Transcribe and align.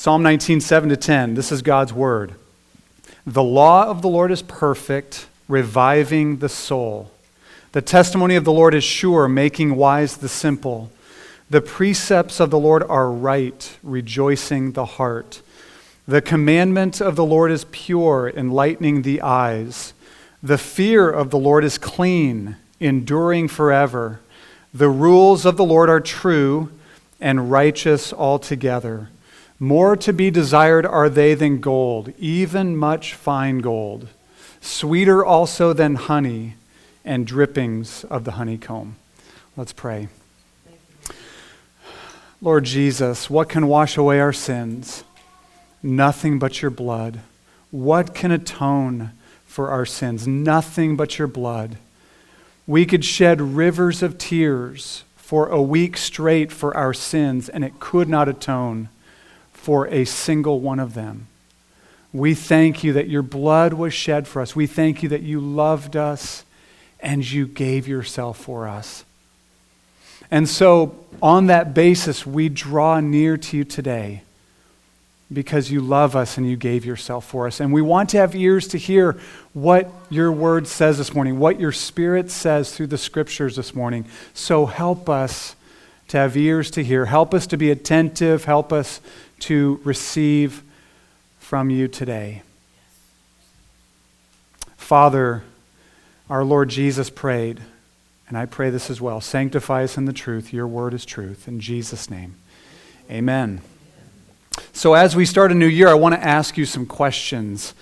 Psalm 0.00 0.22
19, 0.22 0.62
7 0.62 0.88
to 0.88 0.96
10. 0.96 1.34
This 1.34 1.52
is 1.52 1.60
God's 1.60 1.92
word. 1.92 2.32
The 3.26 3.42
law 3.42 3.86
of 3.86 4.00
the 4.00 4.08
Lord 4.08 4.32
is 4.32 4.40
perfect, 4.40 5.26
reviving 5.46 6.38
the 6.38 6.48
soul. 6.48 7.10
The 7.72 7.82
testimony 7.82 8.34
of 8.34 8.44
the 8.44 8.50
Lord 8.50 8.72
is 8.74 8.82
sure, 8.82 9.28
making 9.28 9.76
wise 9.76 10.16
the 10.16 10.28
simple. 10.30 10.90
The 11.50 11.60
precepts 11.60 12.40
of 12.40 12.48
the 12.48 12.58
Lord 12.58 12.82
are 12.84 13.10
right, 13.10 13.76
rejoicing 13.82 14.72
the 14.72 14.86
heart. 14.86 15.42
The 16.08 16.22
commandment 16.22 17.02
of 17.02 17.14
the 17.14 17.26
Lord 17.26 17.50
is 17.50 17.66
pure, 17.70 18.32
enlightening 18.34 19.02
the 19.02 19.20
eyes. 19.20 19.92
The 20.42 20.56
fear 20.56 21.10
of 21.10 21.28
the 21.28 21.38
Lord 21.38 21.62
is 21.62 21.76
clean, 21.76 22.56
enduring 22.80 23.48
forever. 23.48 24.20
The 24.72 24.88
rules 24.88 25.44
of 25.44 25.58
the 25.58 25.64
Lord 25.66 25.90
are 25.90 26.00
true 26.00 26.72
and 27.20 27.50
righteous 27.50 28.14
altogether. 28.14 29.10
More 29.62 29.94
to 29.94 30.14
be 30.14 30.30
desired 30.30 30.86
are 30.86 31.10
they 31.10 31.34
than 31.34 31.60
gold, 31.60 32.14
even 32.18 32.74
much 32.74 33.12
fine 33.12 33.58
gold, 33.58 34.08
sweeter 34.62 35.22
also 35.22 35.74
than 35.74 35.96
honey 35.96 36.54
and 37.04 37.26
drippings 37.26 38.04
of 38.04 38.24
the 38.24 38.32
honeycomb. 38.32 38.96
Let's 39.58 39.74
pray. 39.74 40.08
Lord 42.40 42.64
Jesus, 42.64 43.28
what 43.28 43.50
can 43.50 43.66
wash 43.66 43.98
away 43.98 44.18
our 44.18 44.32
sins? 44.32 45.04
Nothing 45.82 46.38
but 46.38 46.62
your 46.62 46.70
blood. 46.70 47.20
What 47.70 48.14
can 48.14 48.30
atone 48.30 49.10
for 49.44 49.68
our 49.68 49.84
sins? 49.84 50.26
Nothing 50.26 50.96
but 50.96 51.18
your 51.18 51.28
blood. 51.28 51.76
We 52.66 52.86
could 52.86 53.04
shed 53.04 53.42
rivers 53.42 54.02
of 54.02 54.16
tears 54.16 55.04
for 55.16 55.48
a 55.48 55.60
week 55.60 55.98
straight 55.98 56.50
for 56.50 56.74
our 56.74 56.94
sins, 56.94 57.50
and 57.50 57.62
it 57.62 57.78
could 57.78 58.08
not 58.08 58.26
atone 58.26 58.88
for 59.60 59.86
a 59.88 60.06
single 60.06 60.58
one 60.58 60.80
of 60.80 60.94
them. 60.94 61.26
We 62.14 62.34
thank 62.34 62.82
you 62.82 62.94
that 62.94 63.08
your 63.08 63.22
blood 63.22 63.74
was 63.74 63.92
shed 63.92 64.26
for 64.26 64.40
us. 64.40 64.56
We 64.56 64.66
thank 64.66 65.02
you 65.02 65.10
that 65.10 65.22
you 65.22 65.38
loved 65.38 65.96
us 65.96 66.44
and 66.98 67.30
you 67.30 67.46
gave 67.46 67.86
yourself 67.86 68.38
for 68.38 68.66
us. 68.66 69.04
And 70.30 70.48
so, 70.48 70.96
on 71.22 71.46
that 71.46 71.74
basis, 71.74 72.24
we 72.24 72.48
draw 72.48 73.00
near 73.00 73.36
to 73.36 73.56
you 73.58 73.64
today 73.64 74.22
because 75.32 75.70
you 75.70 75.80
love 75.80 76.16
us 76.16 76.38
and 76.38 76.48
you 76.48 76.56
gave 76.56 76.86
yourself 76.86 77.26
for 77.26 77.46
us. 77.46 77.60
And 77.60 77.72
we 77.72 77.82
want 77.82 78.10
to 78.10 78.16
have 78.16 78.34
ears 78.34 78.66
to 78.68 78.78
hear 78.78 79.18
what 79.52 79.90
your 80.08 80.32
word 80.32 80.66
says 80.66 80.98
this 80.98 81.14
morning, 81.14 81.38
what 81.38 81.60
your 81.60 81.72
spirit 81.72 82.30
says 82.30 82.74
through 82.74 82.88
the 82.88 82.98
scriptures 82.98 83.56
this 83.56 83.74
morning. 83.74 84.06
So, 84.32 84.66
help 84.66 85.08
us 85.08 85.54
to 86.08 86.16
have 86.16 86.36
ears 86.36 86.72
to 86.72 86.82
hear. 86.82 87.06
Help 87.06 87.32
us 87.34 87.46
to 87.46 87.56
be 87.56 87.70
attentive. 87.70 88.44
Help 88.44 88.72
us 88.72 89.00
to 89.40 89.80
receive 89.84 90.62
from 91.38 91.70
you 91.70 91.88
today. 91.88 92.42
Father, 94.76 95.42
our 96.28 96.44
Lord 96.44 96.68
Jesus 96.68 97.10
prayed, 97.10 97.60
and 98.28 98.38
I 98.38 98.46
pray 98.46 98.70
this 98.70 98.90
as 98.90 99.00
well 99.00 99.20
sanctify 99.20 99.84
us 99.84 99.96
in 99.96 100.04
the 100.04 100.12
truth. 100.12 100.52
Your 100.52 100.66
word 100.66 100.94
is 100.94 101.04
truth. 101.04 101.48
In 101.48 101.60
Jesus' 101.60 102.10
name, 102.10 102.36
amen. 103.10 103.60
So, 104.72 104.94
as 104.94 105.16
we 105.16 105.26
start 105.26 105.52
a 105.52 105.54
new 105.54 105.66
year, 105.66 105.88
I 105.88 105.94
want 105.94 106.14
to 106.14 106.24
ask 106.24 106.56
you 106.56 106.66
some 106.66 106.86
questions. 106.86 107.74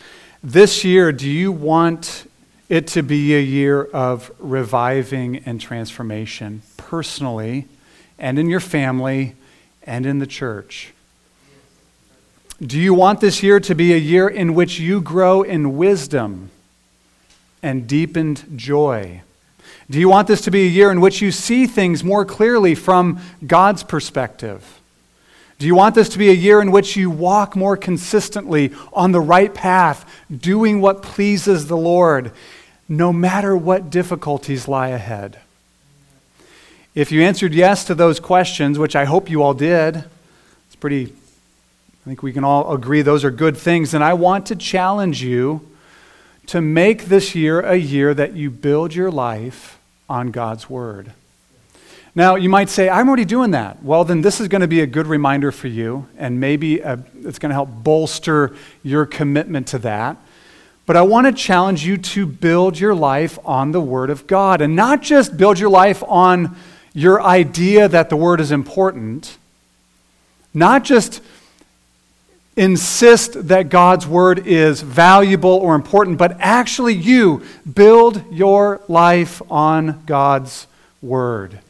This 0.42 0.84
year, 0.84 1.12
do 1.12 1.28
you 1.28 1.50
want 1.50 2.30
it 2.68 2.86
to 2.88 3.02
be 3.02 3.34
a 3.34 3.40
year 3.40 3.84
of 3.84 4.30
reviving 4.38 5.38
and 5.46 5.60
transformation 5.60 6.62
personally 6.76 7.66
and 8.18 8.38
in 8.38 8.48
your 8.48 8.60
family 8.60 9.34
and 9.82 10.06
in 10.06 10.18
the 10.18 10.26
church? 10.26 10.92
Do 12.64 12.76
you 12.76 12.92
want 12.92 13.20
this 13.20 13.40
year 13.40 13.60
to 13.60 13.74
be 13.74 13.92
a 13.92 13.98
year 13.98 14.26
in 14.26 14.52
which 14.52 14.80
you 14.80 15.00
grow 15.00 15.42
in 15.42 15.76
wisdom 15.76 16.50
and 17.62 17.86
deepened 17.86 18.44
joy? 18.56 19.22
Do 19.88 20.00
you 20.00 20.08
want 20.08 20.26
this 20.26 20.40
to 20.42 20.50
be 20.50 20.64
a 20.64 20.68
year 20.68 20.90
in 20.90 21.00
which 21.00 21.22
you 21.22 21.30
see 21.30 21.68
things 21.68 22.02
more 22.02 22.24
clearly 22.24 22.74
from 22.74 23.20
God's 23.46 23.84
perspective? 23.84 24.80
Do 25.60 25.66
you 25.66 25.76
want 25.76 25.94
this 25.94 26.08
to 26.10 26.18
be 26.18 26.30
a 26.30 26.34
year 26.34 26.60
in 26.60 26.72
which 26.72 26.96
you 26.96 27.10
walk 27.10 27.54
more 27.54 27.76
consistently 27.76 28.72
on 28.92 29.12
the 29.12 29.20
right 29.20 29.54
path, 29.54 30.04
doing 30.36 30.80
what 30.80 31.02
pleases 31.02 31.68
the 31.68 31.76
Lord, 31.76 32.32
no 32.88 33.12
matter 33.12 33.56
what 33.56 33.88
difficulties 33.88 34.66
lie 34.66 34.88
ahead? 34.88 35.38
If 36.94 37.12
you 37.12 37.22
answered 37.22 37.54
yes 37.54 37.84
to 37.84 37.94
those 37.94 38.18
questions, 38.18 38.80
which 38.80 38.96
I 38.96 39.04
hope 39.04 39.30
you 39.30 39.42
all 39.44 39.54
did, 39.54 40.04
it's 40.66 40.76
pretty 40.76 41.12
I 42.08 42.10
think 42.10 42.22
we 42.22 42.32
can 42.32 42.42
all 42.42 42.72
agree 42.72 43.02
those 43.02 43.22
are 43.22 43.30
good 43.30 43.54
things. 43.54 43.92
And 43.92 44.02
I 44.02 44.14
want 44.14 44.46
to 44.46 44.56
challenge 44.56 45.22
you 45.22 45.68
to 46.46 46.62
make 46.62 47.04
this 47.04 47.34
year 47.34 47.60
a 47.60 47.76
year 47.76 48.14
that 48.14 48.32
you 48.32 48.50
build 48.50 48.94
your 48.94 49.10
life 49.10 49.78
on 50.08 50.30
God's 50.30 50.70
Word. 50.70 51.12
Now, 52.14 52.36
you 52.36 52.48
might 52.48 52.70
say, 52.70 52.88
I'm 52.88 53.08
already 53.08 53.26
doing 53.26 53.50
that. 53.50 53.82
Well, 53.82 54.04
then 54.04 54.22
this 54.22 54.40
is 54.40 54.48
going 54.48 54.62
to 54.62 54.66
be 54.66 54.80
a 54.80 54.86
good 54.86 55.06
reminder 55.06 55.52
for 55.52 55.68
you, 55.68 56.08
and 56.16 56.40
maybe 56.40 56.80
a, 56.80 56.98
it's 57.24 57.38
going 57.38 57.50
to 57.50 57.54
help 57.54 57.68
bolster 57.68 58.56
your 58.82 59.04
commitment 59.04 59.66
to 59.66 59.78
that. 59.80 60.16
But 60.86 60.96
I 60.96 61.02
want 61.02 61.26
to 61.26 61.32
challenge 61.34 61.84
you 61.84 61.98
to 61.98 62.24
build 62.24 62.80
your 62.80 62.94
life 62.94 63.38
on 63.44 63.72
the 63.72 63.82
Word 63.82 64.08
of 64.08 64.26
God, 64.26 64.62
and 64.62 64.74
not 64.74 65.02
just 65.02 65.36
build 65.36 65.58
your 65.58 65.68
life 65.68 66.02
on 66.08 66.56
your 66.94 67.20
idea 67.20 67.86
that 67.86 68.08
the 68.08 68.16
Word 68.16 68.40
is 68.40 68.50
important, 68.50 69.36
not 70.54 70.84
just 70.84 71.20
insist 72.58 73.48
that 73.48 73.68
God's 73.68 74.06
word 74.06 74.46
is 74.46 74.82
valuable 74.82 75.50
or 75.50 75.74
important, 75.74 76.18
but 76.18 76.36
actually 76.40 76.94
you 76.94 77.42
build 77.72 78.22
your 78.32 78.80
life 78.88 79.40
on 79.50 80.02
God's 80.04 80.66
word. 81.00 81.60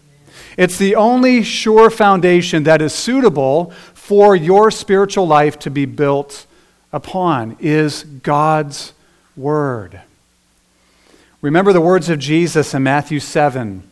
It's 0.56 0.78
the 0.78 0.96
only 0.96 1.42
sure 1.42 1.90
foundation 1.90 2.64
that 2.64 2.82
is 2.82 2.94
suitable 2.94 3.70
for 3.92 4.34
your 4.34 4.70
spiritual 4.70 5.26
life 5.26 5.58
to 5.60 5.70
be 5.70 5.84
built 5.84 6.46
upon 6.92 7.56
is 7.60 8.02
God's 8.02 8.94
word. 9.36 10.00
Remember 11.42 11.72
the 11.72 11.80
words 11.80 12.08
of 12.08 12.18
Jesus 12.18 12.74
in 12.74 12.82
Matthew 12.82 13.20
7 13.20 13.82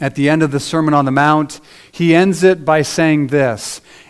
at 0.00 0.14
the 0.14 0.28
end 0.28 0.42
of 0.42 0.50
the 0.50 0.60
Sermon 0.60 0.94
on 0.94 1.04
the 1.04 1.10
Mount. 1.10 1.60
He 1.90 2.14
ends 2.14 2.42
it 2.42 2.64
by 2.64 2.82
saying 2.82 3.26
this 3.26 3.80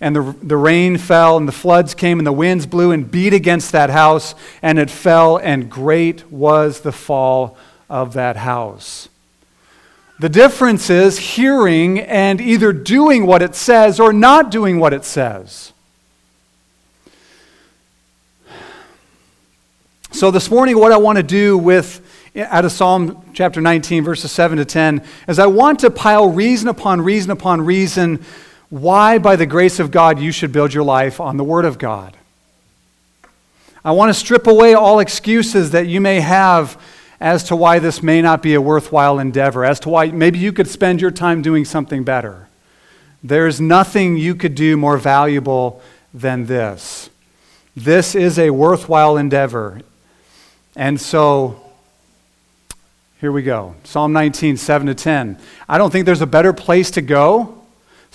And 0.00 0.14
the, 0.14 0.34
the 0.42 0.56
rain 0.56 0.98
fell, 0.98 1.36
and 1.36 1.48
the 1.48 1.52
floods 1.52 1.94
came, 1.94 2.18
and 2.18 2.26
the 2.26 2.32
winds 2.32 2.66
blew 2.66 2.90
and 2.92 3.10
beat 3.10 3.32
against 3.32 3.72
that 3.72 3.90
house, 3.90 4.34
and 4.62 4.78
it 4.78 4.90
fell, 4.90 5.38
and 5.38 5.70
great 5.70 6.30
was 6.30 6.80
the 6.80 6.92
fall 6.92 7.56
of 7.88 8.14
that 8.14 8.36
house. 8.36 9.08
The 10.18 10.28
difference 10.28 10.88
is 10.88 11.18
hearing 11.18 12.00
and 12.00 12.40
either 12.40 12.72
doing 12.72 13.26
what 13.26 13.42
it 13.42 13.54
says 13.54 14.00
or 14.00 14.12
not 14.12 14.50
doing 14.50 14.78
what 14.78 14.94
it 14.94 15.04
says. 15.04 15.72
So, 20.10 20.30
this 20.30 20.50
morning, 20.50 20.78
what 20.78 20.92
I 20.92 20.96
want 20.96 21.16
to 21.18 21.22
do 21.22 21.58
with 21.58 22.00
out 22.34 22.64
of 22.64 22.72
Psalm 22.72 23.22
chapter 23.34 23.60
19, 23.60 24.04
verses 24.04 24.32
7 24.32 24.56
to 24.56 24.64
10, 24.64 25.02
is 25.28 25.38
I 25.38 25.46
want 25.46 25.80
to 25.80 25.90
pile 25.90 26.30
reason 26.30 26.68
upon 26.68 27.02
reason 27.02 27.30
upon 27.30 27.60
reason 27.60 28.24
why, 28.68 29.18
by 29.18 29.36
the 29.36 29.46
grace 29.46 29.78
of 29.78 29.90
God, 29.90 30.18
you 30.18 30.32
should 30.32 30.52
build 30.52 30.74
your 30.74 30.84
life 30.84 31.20
on 31.20 31.36
the 31.36 31.44
Word 31.44 31.64
of 31.64 31.78
God. 31.78 32.16
I 33.84 33.92
want 33.92 34.10
to 34.10 34.14
strip 34.14 34.46
away 34.48 34.74
all 34.74 34.98
excuses 34.98 35.70
that 35.70 35.86
you 35.86 36.00
may 36.00 36.20
have 36.20 36.80
as 37.20 37.44
to 37.44 37.56
why 37.56 37.78
this 37.78 38.02
may 38.02 38.20
not 38.20 38.42
be 38.42 38.54
a 38.54 38.60
worthwhile 38.60 39.18
endeavor, 39.18 39.64
as 39.64 39.78
to 39.80 39.88
why 39.88 40.06
maybe 40.10 40.38
you 40.38 40.52
could 40.52 40.68
spend 40.68 41.00
your 41.00 41.10
time 41.10 41.40
doing 41.40 41.64
something 41.64 42.02
better. 42.02 42.48
There's 43.22 43.60
nothing 43.60 44.16
you 44.16 44.34
could 44.34 44.54
do 44.54 44.76
more 44.76 44.98
valuable 44.98 45.80
than 46.12 46.46
this. 46.46 47.10
This 47.76 48.14
is 48.14 48.38
a 48.38 48.50
worthwhile 48.50 49.16
endeavor. 49.16 49.80
And 50.74 51.00
so, 51.00 51.60
here 53.20 53.32
we 53.32 53.42
go 53.42 53.76
Psalm 53.84 54.12
19, 54.12 54.56
7 54.56 54.88
to 54.88 54.94
10. 54.94 55.38
I 55.68 55.78
don't 55.78 55.90
think 55.90 56.06
there's 56.06 56.20
a 56.20 56.26
better 56.26 56.52
place 56.52 56.90
to 56.92 57.02
go 57.02 57.65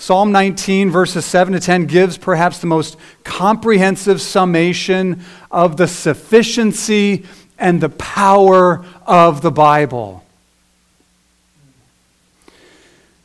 Psalm 0.02 0.32
19, 0.32 0.90
verses 0.90 1.24
7 1.24 1.54
to 1.54 1.60
10, 1.60 1.86
gives 1.86 2.18
perhaps 2.18 2.58
the 2.58 2.66
most 2.66 2.96
comprehensive 3.22 4.20
summation 4.20 5.22
of 5.48 5.76
the 5.76 5.86
sufficiency 5.86 7.24
and 7.56 7.80
the 7.80 7.88
power 7.88 8.84
of 9.06 9.42
the 9.42 9.52
Bible. 9.52 10.24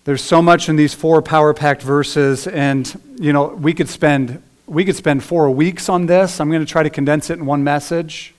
There's 0.03 0.21
so 0.21 0.39
much 0.39 0.69
in 0.69 0.75
these 0.75 0.93
four 0.93 1.23
power 1.23 1.51
packed 1.55 1.81
verses, 1.81 2.45
and 2.45 3.01
you 3.19 3.33
know, 3.33 3.47
we 3.47 3.73
could 3.73 3.89
spend 3.89 4.43
we 4.67 4.85
could 4.85 4.95
spend 4.95 5.23
four 5.23 5.49
weeks 5.49 5.89
on 5.89 6.05
this. 6.05 6.39
I'm 6.39 6.51
going 6.51 6.63
to 6.63 6.71
try 6.71 6.83
to 6.83 6.91
condense 6.91 7.31
it 7.31 7.39
in 7.39 7.47
one 7.47 7.63
message. 7.63 8.35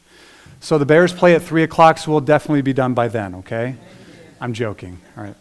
So 0.60 0.78
the 0.78 0.86
Bears 0.86 1.12
play 1.12 1.34
at 1.34 1.42
three 1.42 1.64
o'clock, 1.64 1.98
so 1.98 2.12
we'll 2.12 2.20
definitely 2.20 2.62
be 2.62 2.72
done 2.72 2.94
by 2.94 3.08
then, 3.08 3.34
okay? 3.34 3.74
I'm 4.40 4.52
joking. 4.52 5.00
All 5.16 5.24
right. 5.24 5.34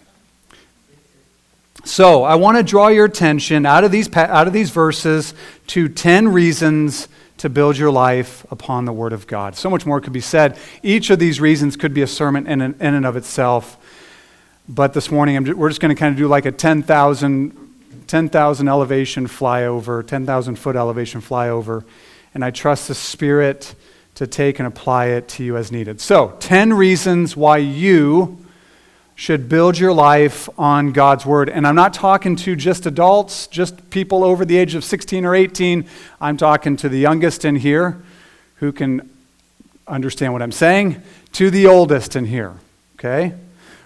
So, 1.84 2.24
I 2.24 2.36
want 2.36 2.58
to 2.58 2.64
draw 2.64 2.90
your 2.90 3.06
attention 3.06 3.66
out 3.66 3.84
of 3.84 3.92
these, 3.92 4.14
out 4.16 4.48
of 4.48 4.54
these 4.54 4.72
verses 4.72 5.34
to 5.68 5.88
10 5.88 6.28
reasons 6.30 7.08
to 7.38 7.50
build 7.50 7.78
your 7.78 7.92
life 7.92 8.46
upon 8.52 8.86
the 8.86 8.92
Word 8.92 9.14
of 9.14 9.28
God. 9.28 9.56
So 9.56 9.70
much 9.70 9.86
more 9.86 10.02
could 10.02 10.14
be 10.14 10.22
said. 10.22 10.58
Each 10.84 11.10
of 11.10 11.20
these 11.20 11.40
reasons 11.40 11.78
could 11.78 11.94
be 11.94 12.02
a 12.02 12.08
sermon 12.08 12.48
in, 12.48 12.62
in 12.62 12.76
and 12.82 13.06
of 13.06 13.16
itself. 13.16 13.78
But 14.68 14.94
this 14.94 15.12
morning, 15.12 15.44
just, 15.46 15.58
we're 15.58 15.70
just 15.70 15.80
going 15.80 15.96
to 15.96 16.00
kind 16.00 16.12
of 16.12 16.18
do 16.18 16.28
like 16.28 16.46
a 16.46 16.52
10,000 16.52 17.68
10, 18.08 18.30
elevation 18.34 19.28
flyover, 19.28 20.06
10,000 20.06 20.56
foot 20.56 20.76
elevation 20.76 21.22
flyover. 21.22 21.84
And 22.34 22.44
I 22.44 22.52
trust 22.52 22.88
the 22.88 22.96
Spirit 22.96 23.76
to 24.16 24.26
take 24.26 24.60
and 24.60 24.68
apply 24.68 25.08
it 25.08 25.28
to 25.30 25.44
you 25.44 25.58
as 25.58 25.72
needed. 25.72 26.02
So, 26.02 26.36
10 26.40 26.74
reasons 26.74 27.36
why 27.36 27.58
you 27.58 28.46
should 29.18 29.50
build 29.50 29.80
your 29.80 29.92
life 29.92 30.48
on 30.60 30.92
God's 30.92 31.26
Word. 31.26 31.50
And 31.50 31.66
I'm 31.66 31.74
not 31.74 31.92
talking 31.92 32.36
to 32.36 32.56
just 32.56 32.86
adults, 32.86 33.48
just 33.48 33.90
people 33.90 34.24
over 34.24 34.46
the 34.46 34.56
age 34.56 34.76
of 34.76 34.84
16 34.84 35.26
or 35.26 35.34
18. 35.34 35.88
I'm 36.22 36.38
talking 36.38 36.78
to 36.78 36.88
the 36.88 37.00
youngest 37.00 37.44
in 37.44 37.56
here 37.56 38.00
who 38.58 38.72
can 38.72 39.10
understand 39.88 40.34
what 40.34 40.44
I'm 40.44 40.52
saying, 40.52 41.02
to 41.34 41.50
the 41.50 41.66
oldest 41.66 42.16
in 42.16 42.26
here. 42.26 42.54
Okay? 43.00 43.34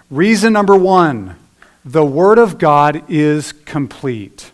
Reason 0.09 0.51
number 0.51 0.75
one 0.75 1.37
the 1.85 2.05
Word 2.05 2.37
of 2.37 2.57
God 2.57 3.09
is 3.09 3.53
complete. 3.53 4.51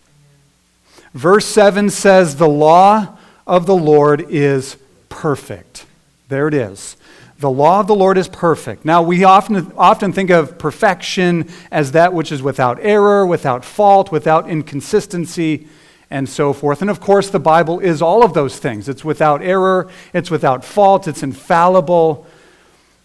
Verse 1.11 1.47
7 1.47 1.89
says, 1.89 2.35
The 2.35 2.47
law 2.47 3.17
of 3.47 3.65
the 3.65 3.75
Lord 3.75 4.27
is 4.29 4.77
perfect. 5.09 5.87
There 6.29 6.47
it 6.47 6.53
is. 6.53 6.97
The 7.39 7.51
law 7.51 7.81
of 7.81 7.87
the 7.87 7.95
Lord 7.95 8.17
is 8.17 8.27
perfect. 8.27 8.83
Now, 8.83 9.03
we 9.03 9.23
often, 9.23 9.71
often 9.77 10.11
think 10.11 10.31
of 10.31 10.57
perfection 10.57 11.47
as 11.71 11.91
that 11.91 12.11
which 12.11 12.31
is 12.31 12.41
without 12.41 12.79
error, 12.81 13.27
without 13.27 13.63
fault, 13.63 14.11
without 14.11 14.49
inconsistency, 14.49 15.67
and 16.09 16.27
so 16.27 16.51
forth. 16.51 16.81
And 16.81 16.89
of 16.89 16.99
course, 16.99 17.29
the 17.29 17.39
Bible 17.39 17.79
is 17.79 18.01
all 18.01 18.23
of 18.23 18.33
those 18.33 18.57
things. 18.57 18.89
It's 18.89 19.05
without 19.05 19.43
error, 19.43 19.87
it's 20.13 20.31
without 20.31 20.65
fault, 20.65 21.07
it's 21.07 21.21
infallible. 21.21 22.25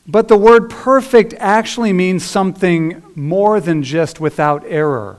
But 0.07 0.29
the 0.29 0.37
word 0.37 0.71
perfect 0.71 1.35
actually 1.39 1.93
means 1.93 2.25
something 2.25 3.03
more 3.15 3.61
than 3.61 3.83
just 3.83 4.19
without 4.19 4.65
error. 4.67 5.19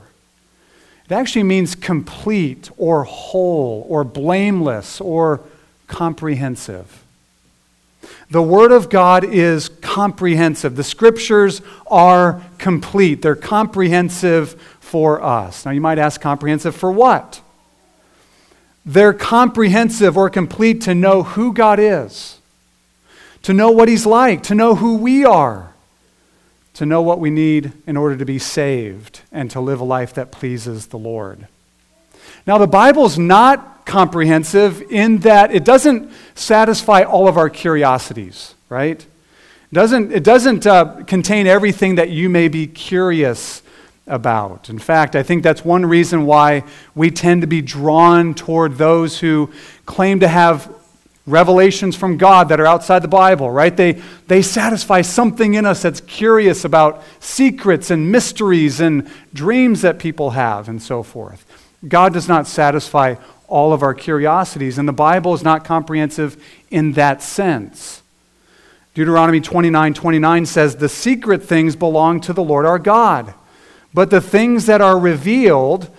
It 1.08 1.12
actually 1.12 1.44
means 1.44 1.74
complete 1.74 2.70
or 2.76 3.04
whole 3.04 3.86
or 3.88 4.02
blameless 4.02 5.00
or 5.00 5.40
comprehensive. 5.86 7.03
The 8.30 8.42
Word 8.42 8.72
of 8.72 8.90
God 8.90 9.24
is 9.24 9.68
comprehensive. 9.68 10.76
The 10.76 10.84
Scriptures 10.84 11.62
are 11.86 12.42
complete, 12.58 13.22
they're 13.22 13.36
comprehensive 13.36 14.60
for 14.80 15.22
us. 15.22 15.64
Now, 15.64 15.72
you 15.72 15.80
might 15.80 15.98
ask, 15.98 16.20
comprehensive 16.20 16.74
for 16.74 16.90
what? 16.92 17.40
They're 18.86 19.14
comprehensive 19.14 20.16
or 20.16 20.28
complete 20.28 20.82
to 20.82 20.94
know 20.94 21.22
who 21.22 21.52
God 21.52 21.78
is, 21.80 22.38
to 23.42 23.52
know 23.52 23.70
what 23.70 23.88
He's 23.88 24.06
like, 24.06 24.42
to 24.44 24.54
know 24.54 24.74
who 24.74 24.96
we 24.96 25.24
are, 25.24 25.72
to 26.74 26.84
know 26.86 27.00
what 27.02 27.18
we 27.18 27.30
need 27.30 27.72
in 27.86 27.96
order 27.96 28.16
to 28.16 28.24
be 28.24 28.38
saved 28.38 29.20
and 29.32 29.50
to 29.50 29.60
live 29.60 29.80
a 29.80 29.84
life 29.84 30.12
that 30.14 30.30
pleases 30.30 30.88
the 30.88 30.98
Lord. 30.98 31.46
Now, 32.46 32.58
the 32.58 32.66
Bible's 32.66 33.18
not 33.18 33.73
comprehensive 33.84 34.82
in 34.90 35.18
that 35.18 35.54
it 35.54 35.64
doesn't 35.64 36.10
satisfy 36.34 37.02
all 37.02 37.28
of 37.28 37.36
our 37.36 37.50
curiosities, 37.50 38.54
right? 38.68 39.00
It 39.00 39.74
doesn't, 39.74 40.12
it 40.12 40.24
doesn't 40.24 40.66
uh, 40.66 41.02
contain 41.04 41.46
everything 41.46 41.96
that 41.96 42.10
you 42.10 42.28
may 42.28 42.48
be 42.48 42.66
curious 42.66 43.62
about. 44.06 44.68
In 44.68 44.78
fact, 44.78 45.16
I 45.16 45.22
think 45.22 45.42
that's 45.42 45.64
one 45.64 45.86
reason 45.86 46.26
why 46.26 46.64
we 46.94 47.10
tend 47.10 47.40
to 47.40 47.46
be 47.46 47.62
drawn 47.62 48.34
toward 48.34 48.76
those 48.76 49.18
who 49.18 49.50
claim 49.86 50.20
to 50.20 50.28
have 50.28 50.72
revelations 51.26 51.96
from 51.96 52.18
God 52.18 52.50
that 52.50 52.60
are 52.60 52.66
outside 52.66 53.00
the 53.00 53.08
Bible, 53.08 53.50
right? 53.50 53.74
They, 53.74 54.02
they 54.26 54.42
satisfy 54.42 55.00
something 55.00 55.54
in 55.54 55.64
us 55.64 55.80
that's 55.80 56.02
curious 56.02 56.66
about 56.66 57.02
secrets 57.18 57.90
and 57.90 58.12
mysteries 58.12 58.80
and 58.80 59.10
dreams 59.32 59.80
that 59.82 59.98
people 59.98 60.30
have 60.30 60.68
and 60.68 60.82
so 60.82 61.02
forth. 61.02 61.46
God 61.86 62.12
does 62.12 62.28
not 62.28 62.46
satisfy 62.46 63.14
all 63.48 63.72
of 63.72 63.82
our 63.82 63.94
curiosities. 63.94 64.78
And 64.78 64.88
the 64.88 64.92
Bible 64.92 65.34
is 65.34 65.42
not 65.42 65.64
comprehensive 65.64 66.42
in 66.70 66.92
that 66.92 67.22
sense. 67.22 68.02
Deuteronomy 68.94 69.40
29 69.40 69.94
29 69.94 70.46
says, 70.46 70.76
The 70.76 70.88
secret 70.88 71.42
things 71.42 71.76
belong 71.76 72.20
to 72.22 72.32
the 72.32 72.44
Lord 72.44 72.64
our 72.64 72.78
God, 72.78 73.34
but 73.92 74.10
the 74.10 74.20
things 74.20 74.66
that 74.66 74.80
are 74.80 74.98
revealed 74.98 75.90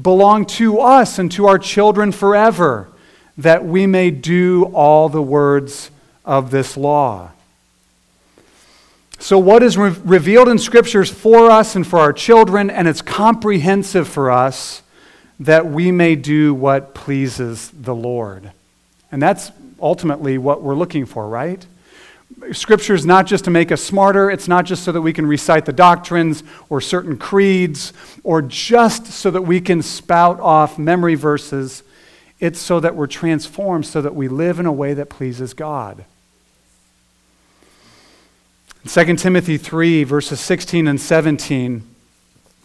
belong 0.00 0.46
to 0.46 0.80
us 0.80 1.18
and 1.18 1.30
to 1.32 1.46
our 1.46 1.58
children 1.58 2.12
forever, 2.12 2.88
that 3.36 3.64
we 3.64 3.86
may 3.86 4.10
do 4.10 4.64
all 4.66 5.08
the 5.08 5.22
words 5.22 5.90
of 6.24 6.50
this 6.50 6.76
law. 6.76 7.30
So, 9.18 9.38
what 9.38 9.62
is 9.62 9.76
re- 9.76 9.96
revealed 10.04 10.48
in 10.48 10.58
Scriptures 10.58 11.10
for 11.10 11.50
us 11.50 11.74
and 11.74 11.86
for 11.86 11.98
our 11.98 12.12
children, 12.12 12.70
and 12.70 12.86
it's 12.86 13.02
comprehensive 13.02 14.06
for 14.06 14.30
us 14.30 14.82
that 15.40 15.66
we 15.66 15.90
may 15.90 16.14
do 16.16 16.54
what 16.54 16.94
pleases 16.94 17.70
the 17.70 17.94
Lord. 17.94 18.52
And 19.10 19.20
that's 19.20 19.50
ultimately 19.80 20.38
what 20.38 20.62
we're 20.62 20.74
looking 20.74 21.06
for, 21.06 21.28
right? 21.28 21.64
Scripture 22.52 22.94
is 22.94 23.06
not 23.06 23.26
just 23.26 23.44
to 23.44 23.50
make 23.50 23.70
us 23.70 23.82
smarter, 23.82 24.30
it's 24.30 24.48
not 24.48 24.64
just 24.64 24.82
so 24.82 24.92
that 24.92 25.00
we 25.00 25.12
can 25.12 25.26
recite 25.26 25.66
the 25.66 25.72
doctrines 25.72 26.42
or 26.68 26.80
certain 26.80 27.16
creeds 27.16 27.92
or 28.22 28.42
just 28.42 29.06
so 29.06 29.30
that 29.30 29.42
we 29.42 29.60
can 29.60 29.82
spout 29.82 30.40
off 30.40 30.78
memory 30.78 31.14
verses. 31.14 31.82
It's 32.40 32.60
so 32.60 32.80
that 32.80 32.96
we're 32.96 33.06
transformed, 33.06 33.86
so 33.86 34.02
that 34.02 34.14
we 34.14 34.28
live 34.28 34.58
in 34.58 34.66
a 34.66 34.72
way 34.72 34.94
that 34.94 35.08
pleases 35.08 35.54
God. 35.54 36.04
2 38.86 39.16
Timothy 39.16 39.56
3, 39.56 40.04
verses 40.04 40.40
16 40.40 40.86
and 40.86 41.00
17 41.00 41.93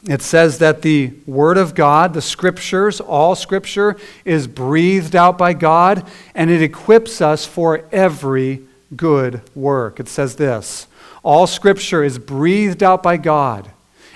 it 0.08 0.22
says 0.22 0.60
that 0.60 0.82
the 0.82 1.12
Word 1.25 1.58
of 1.58 1.75
God, 1.75 2.13
the 2.13 2.22
Scriptures, 2.22 3.01
all 3.01 3.36
Scripture, 3.36 3.98
is 4.24 4.48
breathed 4.48 5.15
out 5.15 5.38
by 5.38 5.53
God 5.53 6.08
and 6.34 6.50
it 6.50 6.62
equips 6.62 7.22
us 7.22 7.46
for 7.46 7.84
every 7.91 8.62
good 8.96 9.41
work. 9.56 10.00
It 10.00 10.08
says 10.08 10.38
this 10.38 10.88
All 11.22 11.48
Scripture 11.48 12.03
is 12.03 12.18
breathed 12.18 12.82
out 12.82 13.03
by 13.03 13.18
God 13.18 13.72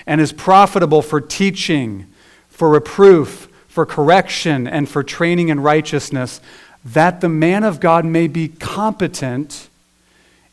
and 0.06 0.20
is 0.20 0.32
profitable 0.32 1.02
for 1.02 1.20
teaching, 1.20 2.06
for 2.48 2.70
reproof, 2.70 3.48
for 3.68 3.84
correction, 3.84 4.66
and 4.66 4.88
for 4.88 5.02
training 5.02 5.48
in 5.48 5.60
righteousness, 5.60 6.40
that 6.84 7.20
the 7.20 7.28
man 7.28 7.64
of 7.64 7.80
God 7.80 8.04
may 8.04 8.26
be 8.26 8.48
competent 8.48 9.68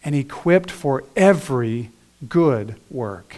and 0.04 0.16
equipped 0.16 0.72
for 0.72 1.04
every 1.16 1.90
good 2.28 2.76
work. 2.90 3.38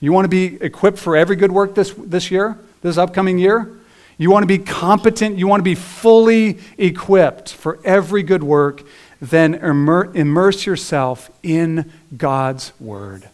You 0.00 0.12
want 0.12 0.24
to 0.24 0.28
be 0.28 0.62
equipped 0.62 0.98
for 0.98 1.16
every 1.16 1.36
good 1.36 1.52
work 1.52 1.74
this, 1.74 1.92
this 1.92 2.30
year, 2.30 2.58
this 2.82 2.98
upcoming 2.98 3.38
year? 3.38 3.76
You 4.18 4.30
want 4.30 4.42
to 4.42 4.46
be 4.46 4.58
competent, 4.58 5.38
you 5.38 5.46
want 5.46 5.60
to 5.60 5.64
be 5.64 5.74
fully 5.74 6.58
equipped 6.78 7.52
for 7.52 7.78
every 7.84 8.22
good 8.22 8.42
work, 8.42 8.82
then 9.20 9.54
immer- 9.54 10.10
immerse 10.14 10.66
yourself 10.66 11.30
in 11.42 11.92
God's 12.16 12.72
Word. 12.80 13.28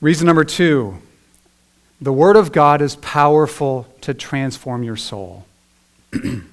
Reason 0.00 0.26
number 0.26 0.44
two 0.44 0.98
the 2.00 2.12
Word 2.12 2.34
of 2.34 2.50
God 2.50 2.82
is 2.82 2.96
powerful 2.96 3.86
to 4.00 4.12
transform 4.12 4.82
your 4.82 4.96
soul. 4.96 5.46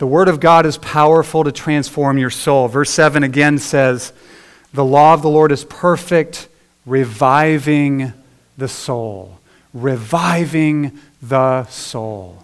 The 0.00 0.06
Word 0.06 0.28
of 0.28 0.40
God 0.40 0.64
is 0.64 0.78
powerful 0.78 1.44
to 1.44 1.52
transform 1.52 2.16
your 2.16 2.30
soul. 2.30 2.68
Verse 2.68 2.88
7 2.88 3.22
again 3.22 3.58
says, 3.58 4.14
The 4.72 4.82
law 4.82 5.12
of 5.12 5.20
the 5.20 5.28
Lord 5.28 5.52
is 5.52 5.62
perfect, 5.64 6.48
reviving 6.86 8.14
the 8.56 8.66
soul. 8.66 9.38
Reviving 9.74 10.98
the 11.20 11.66
soul. 11.66 12.42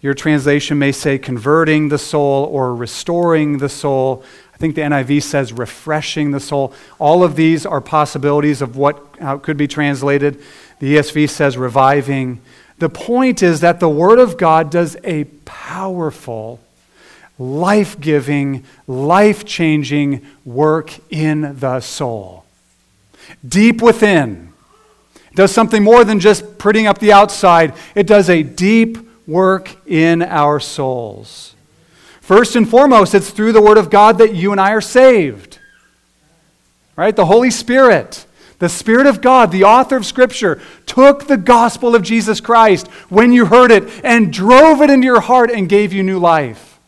Your 0.00 0.14
translation 0.14 0.78
may 0.78 0.92
say 0.92 1.18
converting 1.18 1.90
the 1.90 1.98
soul 1.98 2.46
or 2.46 2.74
restoring 2.74 3.58
the 3.58 3.68
soul. 3.68 4.24
I 4.54 4.56
think 4.56 4.76
the 4.76 4.80
NIV 4.80 5.24
says 5.24 5.52
refreshing 5.52 6.30
the 6.30 6.40
soul. 6.40 6.72
All 6.98 7.22
of 7.22 7.36
these 7.36 7.66
are 7.66 7.82
possibilities 7.82 8.62
of 8.62 8.78
what 8.78 9.42
could 9.42 9.58
be 9.58 9.68
translated. 9.68 10.40
The 10.78 10.96
ESV 10.96 11.28
says 11.28 11.58
reviving. 11.58 12.40
The 12.78 12.88
point 12.88 13.42
is 13.42 13.60
that 13.60 13.80
the 13.80 13.88
Word 13.88 14.18
of 14.18 14.36
God 14.36 14.70
does 14.70 14.96
a 15.02 15.24
powerful, 15.44 16.60
life 17.38 17.98
giving, 17.98 18.64
life 18.86 19.44
changing 19.44 20.26
work 20.44 20.92
in 21.10 21.58
the 21.58 21.80
soul. 21.80 22.44
Deep 23.46 23.80
within. 23.80 24.52
It 25.30 25.36
does 25.36 25.52
something 25.52 25.82
more 25.82 26.04
than 26.04 26.20
just 26.20 26.58
prettying 26.58 26.86
up 26.86 26.98
the 26.98 27.12
outside, 27.12 27.74
it 27.94 28.06
does 28.06 28.28
a 28.28 28.42
deep 28.42 28.98
work 29.26 29.74
in 29.86 30.22
our 30.22 30.60
souls. 30.60 31.54
First 32.20 32.56
and 32.56 32.68
foremost, 32.68 33.14
it's 33.14 33.30
through 33.30 33.52
the 33.52 33.62
Word 33.62 33.78
of 33.78 33.88
God 33.88 34.18
that 34.18 34.34
you 34.34 34.52
and 34.52 34.60
I 34.60 34.72
are 34.72 34.80
saved. 34.80 35.58
Right? 36.94 37.14
The 37.14 37.26
Holy 37.26 37.50
Spirit, 37.50 38.25
the 38.58 38.68
Spirit 38.68 39.06
of 39.06 39.20
God, 39.20 39.52
the 39.52 39.64
author 39.64 39.96
of 39.96 40.06
Scripture, 40.06 40.60
took 40.86 41.26
the 41.26 41.36
gospel 41.36 41.94
of 41.94 42.02
Jesus 42.02 42.40
Christ 42.40 42.86
when 43.08 43.32
you 43.32 43.46
heard 43.46 43.70
it 43.70 43.84
and 44.04 44.32
drove 44.32 44.80
it 44.80 44.90
into 44.90 45.04
your 45.04 45.20
heart 45.20 45.50
and 45.50 45.68
gave 45.68 45.92
you 45.92 46.02
new 46.02 46.18
life. 46.18 46.78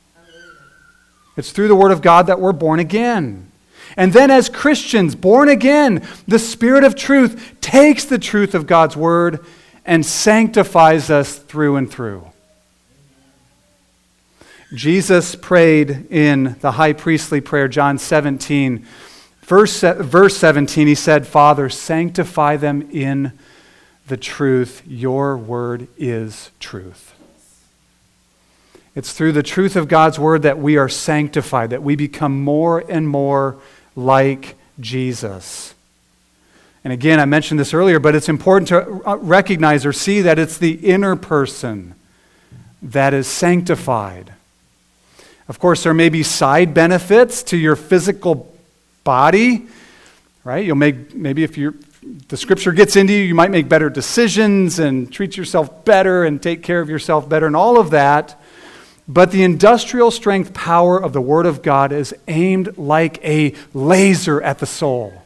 It's 1.36 1.52
through 1.52 1.68
the 1.68 1.76
Word 1.76 1.92
of 1.92 2.02
God 2.02 2.26
that 2.26 2.40
we're 2.40 2.52
born 2.52 2.80
again. 2.80 3.50
And 3.96 4.12
then, 4.12 4.30
as 4.30 4.48
Christians, 4.48 5.14
born 5.14 5.48
again, 5.48 6.06
the 6.26 6.38
Spirit 6.38 6.84
of 6.84 6.94
truth 6.94 7.54
takes 7.60 8.04
the 8.04 8.18
truth 8.18 8.54
of 8.54 8.66
God's 8.66 8.96
Word 8.96 9.44
and 9.84 10.04
sanctifies 10.04 11.10
us 11.10 11.38
through 11.38 11.76
and 11.76 11.90
through. 11.90 12.26
Jesus 14.74 15.34
prayed 15.34 16.06
in 16.10 16.56
the 16.60 16.72
high 16.72 16.92
priestly 16.92 17.40
prayer, 17.40 17.68
John 17.68 17.98
17, 17.98 18.84
verse, 19.48 19.80
verse 19.80 20.36
17, 20.36 20.86
he 20.86 20.94
said, 20.94 21.26
Father, 21.26 21.68
sanctify 21.68 22.56
them 22.56 22.88
in 22.92 23.32
the 24.06 24.16
truth. 24.16 24.82
Your 24.86 25.36
word 25.36 25.88
is 25.96 26.50
truth. 26.60 27.14
It's 28.94 29.12
through 29.12 29.32
the 29.32 29.42
truth 29.42 29.76
of 29.76 29.88
God's 29.88 30.18
word 30.18 30.42
that 30.42 30.58
we 30.58 30.76
are 30.76 30.88
sanctified, 30.88 31.70
that 31.70 31.82
we 31.82 31.96
become 31.96 32.42
more 32.42 32.84
and 32.88 33.08
more 33.08 33.56
like 33.96 34.56
Jesus. 34.80 35.74
And 36.84 36.92
again, 36.92 37.20
I 37.20 37.24
mentioned 37.24 37.60
this 37.60 37.74
earlier, 37.74 37.98
but 37.98 38.14
it's 38.14 38.28
important 38.28 38.68
to 38.68 39.02
uh, 39.08 39.16
recognize 39.16 39.86
or 39.86 39.92
see 39.92 40.20
that 40.22 40.38
it's 40.38 40.58
the 40.58 40.72
inner 40.72 41.16
person 41.16 41.94
that 42.82 43.14
is 43.14 43.26
sanctified. 43.26 44.32
Of 45.48 45.58
course, 45.58 45.82
there 45.82 45.94
may 45.94 46.08
be 46.08 46.22
side 46.22 46.74
benefits 46.74 47.42
to 47.44 47.56
your 47.56 47.76
physical 47.76 48.52
body, 49.08 49.66
right? 50.44 50.62
You'll 50.66 50.76
make, 50.76 51.14
maybe 51.14 51.44
if 51.44 51.56
you 51.56 51.78
the 52.28 52.36
scripture 52.36 52.72
gets 52.72 52.94
into 52.94 53.14
you, 53.14 53.22
you 53.22 53.34
might 53.34 53.50
make 53.50 53.70
better 53.70 53.88
decisions 53.88 54.78
and 54.78 55.10
treat 55.10 55.34
yourself 55.34 55.86
better 55.86 56.24
and 56.24 56.42
take 56.42 56.62
care 56.62 56.80
of 56.80 56.90
yourself 56.90 57.26
better 57.26 57.46
and 57.46 57.56
all 57.56 57.78
of 57.78 57.90
that. 57.90 58.38
But 59.08 59.30
the 59.30 59.42
industrial 59.44 60.10
strength 60.10 60.52
power 60.52 61.02
of 61.02 61.14
the 61.14 61.22
Word 61.22 61.46
of 61.46 61.62
God 61.62 61.90
is 61.90 62.14
aimed 62.28 62.76
like 62.76 63.18
a 63.24 63.54
laser 63.72 64.42
at 64.42 64.58
the 64.58 64.66
soul, 64.66 65.22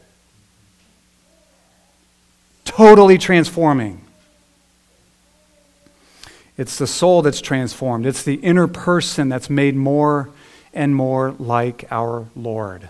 totally 2.63 3.17
transforming. 3.17 3.99
It's 6.57 6.77
the 6.77 6.87
soul 6.87 7.21
that's 7.21 7.41
transformed, 7.41 8.05
it's 8.05 8.23
the 8.23 8.35
inner 8.35 8.67
person 8.67 9.27
that's 9.27 9.49
made 9.49 9.75
more 9.75 10.29
and 10.73 10.95
more 10.95 11.35
like 11.37 11.85
our 11.91 12.27
Lord. 12.33 12.89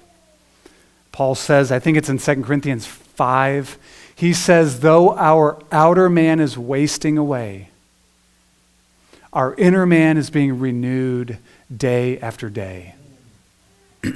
Paul 1.14 1.36
says, 1.36 1.72
I 1.72 1.80
think 1.80 1.96
it's 1.96 2.10
in 2.10 2.18
2 2.18 2.42
Corinthians 2.42 2.86
5, 2.88 3.78
he 4.16 4.34
says, 4.34 4.82
though 4.82 5.16
our 5.16 5.62
outer 5.72 6.10
man 6.10 6.40
is 6.40 6.58
wasting 6.58 7.18
away, 7.18 7.70
our 9.32 9.54
inner 9.54 9.86
man 9.86 10.18
is 10.18 10.30
being 10.32 10.60
renewed 10.60 11.38
day 11.76 12.20
after 12.20 12.50
day. 12.50 12.96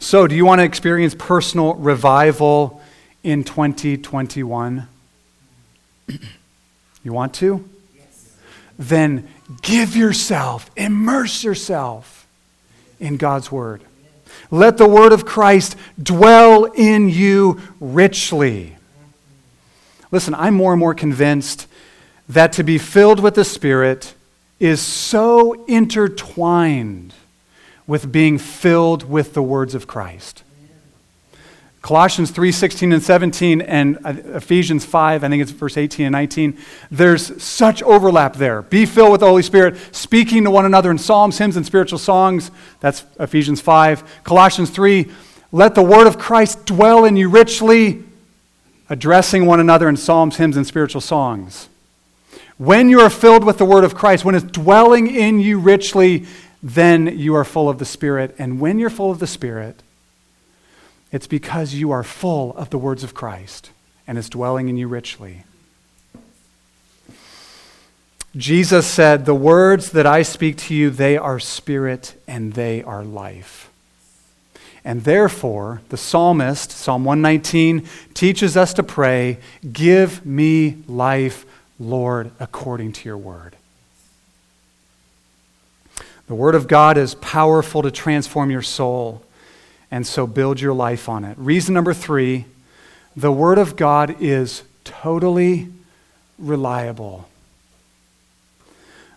so, 0.00 0.26
do 0.26 0.34
you 0.34 0.44
want 0.44 0.58
to 0.58 0.64
experience 0.64 1.14
personal 1.14 1.74
revival 1.74 2.82
in 3.22 3.44
2021? 3.44 4.88
You 7.02 7.14
want 7.14 7.32
to? 7.36 7.66
Yes. 7.96 8.36
Then 8.78 9.26
give 9.62 9.96
yourself, 9.96 10.70
immerse 10.76 11.42
yourself 11.42 12.26
in 12.98 13.16
God's 13.16 13.50
Word. 13.50 13.80
Let 14.50 14.78
the 14.78 14.88
Word 14.88 15.12
of 15.12 15.24
Christ 15.24 15.76
dwell 16.02 16.64
in 16.64 17.08
you 17.08 17.60
richly. 17.78 18.76
Listen, 20.10 20.34
I'm 20.34 20.54
more 20.54 20.72
and 20.72 20.80
more 20.80 20.94
convinced 20.94 21.66
that 22.28 22.52
to 22.54 22.64
be 22.64 22.78
filled 22.78 23.20
with 23.20 23.34
the 23.34 23.44
Spirit 23.44 24.14
is 24.58 24.80
so 24.80 25.64
intertwined 25.66 27.14
with 27.86 28.12
being 28.12 28.38
filled 28.38 29.08
with 29.08 29.34
the 29.34 29.42
words 29.42 29.74
of 29.74 29.86
Christ. 29.86 30.42
Colossians 31.82 32.30
3 32.30 32.52
16 32.52 32.92
and 32.92 33.02
17, 33.02 33.62
and 33.62 33.98
uh, 34.04 34.12
Ephesians 34.34 34.84
5, 34.84 35.24
I 35.24 35.28
think 35.28 35.42
it's 35.42 35.50
verse 35.50 35.78
18 35.78 36.06
and 36.06 36.12
19. 36.12 36.58
There's 36.90 37.42
such 37.42 37.82
overlap 37.82 38.36
there. 38.36 38.62
Be 38.62 38.84
filled 38.84 39.12
with 39.12 39.20
the 39.20 39.26
Holy 39.26 39.42
Spirit, 39.42 39.76
speaking 39.94 40.44
to 40.44 40.50
one 40.50 40.66
another 40.66 40.90
in 40.90 40.98
psalms, 40.98 41.38
hymns, 41.38 41.56
and 41.56 41.64
spiritual 41.64 41.98
songs. 41.98 42.50
That's 42.80 43.04
Ephesians 43.18 43.62
5. 43.62 44.24
Colossians 44.24 44.70
3, 44.70 45.10
let 45.52 45.74
the 45.74 45.82
word 45.82 46.06
of 46.06 46.18
Christ 46.18 46.66
dwell 46.66 47.06
in 47.06 47.16
you 47.16 47.30
richly, 47.30 48.04
addressing 48.90 49.46
one 49.46 49.58
another 49.58 49.88
in 49.88 49.96
psalms, 49.96 50.36
hymns, 50.36 50.56
and 50.56 50.66
spiritual 50.66 51.00
songs. 51.00 51.68
When 52.58 52.90
you 52.90 53.00
are 53.00 53.10
filled 53.10 53.42
with 53.42 53.56
the 53.56 53.64
word 53.64 53.84
of 53.84 53.94
Christ, 53.94 54.22
when 54.22 54.34
it's 54.34 54.44
dwelling 54.44 55.06
in 55.06 55.40
you 55.40 55.58
richly, 55.58 56.26
then 56.62 57.18
you 57.18 57.34
are 57.36 57.44
full 57.44 57.70
of 57.70 57.78
the 57.78 57.86
Spirit. 57.86 58.36
And 58.38 58.60
when 58.60 58.78
you're 58.78 58.90
full 58.90 59.10
of 59.10 59.18
the 59.18 59.26
Spirit, 59.26 59.82
it's 61.12 61.26
because 61.26 61.74
you 61.74 61.90
are 61.90 62.02
full 62.02 62.54
of 62.56 62.70
the 62.70 62.78
words 62.78 63.02
of 63.02 63.14
Christ 63.14 63.70
and 64.06 64.18
it's 64.18 64.28
dwelling 64.28 64.68
in 64.68 64.76
you 64.76 64.88
richly. 64.88 65.44
Jesus 68.36 68.86
said, 68.86 69.24
The 69.24 69.34
words 69.34 69.90
that 69.90 70.06
I 70.06 70.22
speak 70.22 70.56
to 70.58 70.74
you, 70.74 70.90
they 70.90 71.16
are 71.16 71.40
spirit 71.40 72.14
and 72.28 72.52
they 72.52 72.82
are 72.82 73.04
life. 73.04 73.70
And 74.84 75.04
therefore, 75.04 75.82
the 75.88 75.96
psalmist, 75.96 76.70
Psalm 76.70 77.04
119, 77.04 77.86
teaches 78.14 78.56
us 78.56 78.72
to 78.74 78.82
pray, 78.82 79.38
Give 79.72 80.24
me 80.24 80.78
life, 80.86 81.44
Lord, 81.78 82.30
according 82.40 82.92
to 82.92 83.08
your 83.08 83.18
word. 83.18 83.56
The 86.28 86.34
word 86.34 86.54
of 86.54 86.68
God 86.68 86.96
is 86.96 87.16
powerful 87.16 87.82
to 87.82 87.90
transform 87.90 88.50
your 88.50 88.62
soul. 88.62 89.22
And 89.90 90.06
so 90.06 90.26
build 90.26 90.60
your 90.60 90.74
life 90.74 91.08
on 91.08 91.24
it. 91.24 91.36
Reason 91.38 91.74
number 91.74 91.94
three 91.94 92.46
the 93.16 93.32
Word 93.32 93.58
of 93.58 93.76
God 93.76 94.16
is 94.20 94.62
totally 94.84 95.68
reliable. 96.38 97.28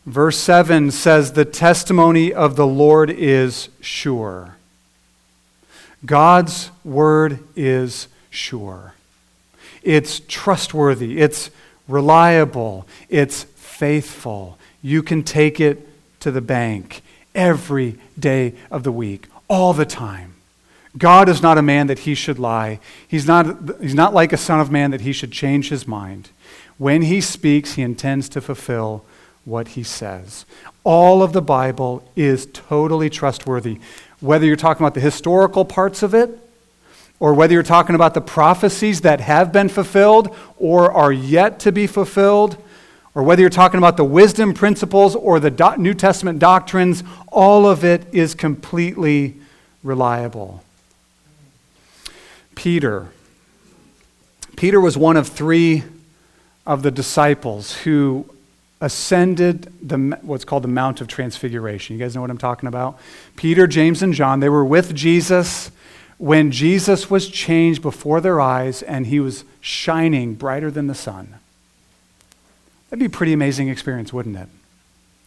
Verse 0.06 0.38
7 0.38 0.92
says, 0.92 1.34
The 1.34 1.46
testimony 1.46 2.34
of 2.34 2.56
the 2.56 2.68
Lord 2.68 3.10
is 3.10 3.70
sure. 3.80 4.56
God's 6.06 6.72
Word 6.84 7.40
is 7.56 8.08
sure. 8.30 8.96
It's 9.82 10.22
trustworthy. 10.28 11.20
It's 11.20 11.52
reliable. 11.88 12.88
It's 13.10 13.44
faithful. 13.44 14.58
You 14.82 15.04
can 15.04 15.24
take 15.24 15.60
it 15.60 15.88
to 16.22 16.32
the 16.32 16.42
bank 16.42 17.02
every 17.36 17.98
day 18.20 18.54
of 18.72 18.84
the 18.84 18.92
week, 18.92 19.28
all 19.48 19.74
the 19.74 19.86
time. 19.86 20.33
God 20.98 21.28
is 21.28 21.42
not 21.42 21.58
a 21.58 21.64
man 21.64 21.88
that 21.88 22.00
he 22.00 22.14
should 22.14 22.38
lie. 22.38 22.80
He's 23.08 23.26
not, 23.26 23.82
he's 23.82 23.96
not 23.96 24.14
like 24.14 24.32
a 24.32 24.38
son 24.38 24.60
of 24.60 24.72
man 24.72 24.92
that 24.92 25.02
he 25.02 25.12
should 25.12 25.32
change 25.32 25.70
his 25.70 25.88
mind. 25.88 26.30
When 26.78 27.04
he 27.04 27.20
speaks, 27.22 27.74
he 27.74 27.82
intends 27.82 28.30
to 28.30 28.42
fulfill 28.42 29.04
what 29.46 29.70
he 29.70 29.84
says. 29.84 30.46
All 30.84 31.24
of 31.24 31.34
the 31.34 31.42
Bible 31.42 32.08
is 32.16 32.48
totally 32.54 33.10
trustworthy. 33.10 33.80
Whether 34.20 34.46
you're 34.46 34.56
talking 34.56 34.86
about 34.86 34.94
the 34.94 35.02
historical 35.02 35.66
parts 35.66 36.04
of 36.04 36.14
it, 36.14 36.40
or 37.20 37.34
whether 37.34 37.54
you're 37.54 37.64
talking 37.64 37.96
about 37.96 38.14
the 38.14 38.22
prophecies 38.22 39.02
that 39.02 39.22
have 39.22 39.54
been 39.54 39.70
fulfilled 39.70 40.36
or 40.58 40.92
are 40.92 41.12
yet 41.12 41.60
to 41.62 41.72
be 41.72 41.88
fulfilled, 41.88 42.58
or 43.16 43.24
whether 43.24 43.42
you're 43.42 43.50
talking 43.50 43.78
about 43.78 43.96
the 43.96 44.04
wisdom 44.04 44.54
principles 44.54 45.16
or 45.16 45.40
the 45.40 45.76
New 45.78 45.94
Testament 45.94 46.40
doctrines, 46.40 47.04
all 47.32 47.66
of 47.66 47.86
it 47.86 48.06
is 48.12 48.36
completely 48.36 49.36
reliable. 49.84 50.64
Peter. 52.56 53.10
Peter 54.56 54.80
was 54.80 54.98
one 54.98 55.18
of 55.18 55.28
three 55.28 55.84
of 56.66 56.84
the 56.84 56.92
disciples 56.92 57.74
who 57.78 58.30
ascended 58.80 59.72
the, 59.82 59.98
what's 60.22 60.46
called 60.46 60.64
the 60.64 60.68
Mount 60.68 61.02
of 61.02 61.08
Transfiguration. 61.08 61.96
You 61.96 62.04
guys 62.04 62.16
know 62.16 62.22
what 62.22 62.30
I'm 62.30 62.38
talking 62.38 62.68
about? 62.68 63.00
Peter, 63.36 63.66
James, 63.66 64.02
and 64.02 64.14
John, 64.14 64.40
they 64.40 64.50
were 64.50 64.66
with 64.66 64.94
Jesus 64.94 65.72
when 66.18 66.52
Jesus 66.52 67.10
was 67.10 67.30
changed 67.30 67.82
before 67.82 68.22
their 68.22 68.40
eyes 68.40 68.82
and 68.82 69.08
he 69.08 69.20
was 69.20 69.46
shining 69.62 70.36
brighter 70.36 70.70
than 70.70 70.88
the 70.88 70.96
sun. 70.96 71.36
That'd 72.90 73.00
be 73.00 73.06
a 73.06 73.10
pretty 73.10 73.34
amazing 73.34 73.70
experience, 73.70 74.14
wouldn't 74.14 74.38
it? 74.38 74.50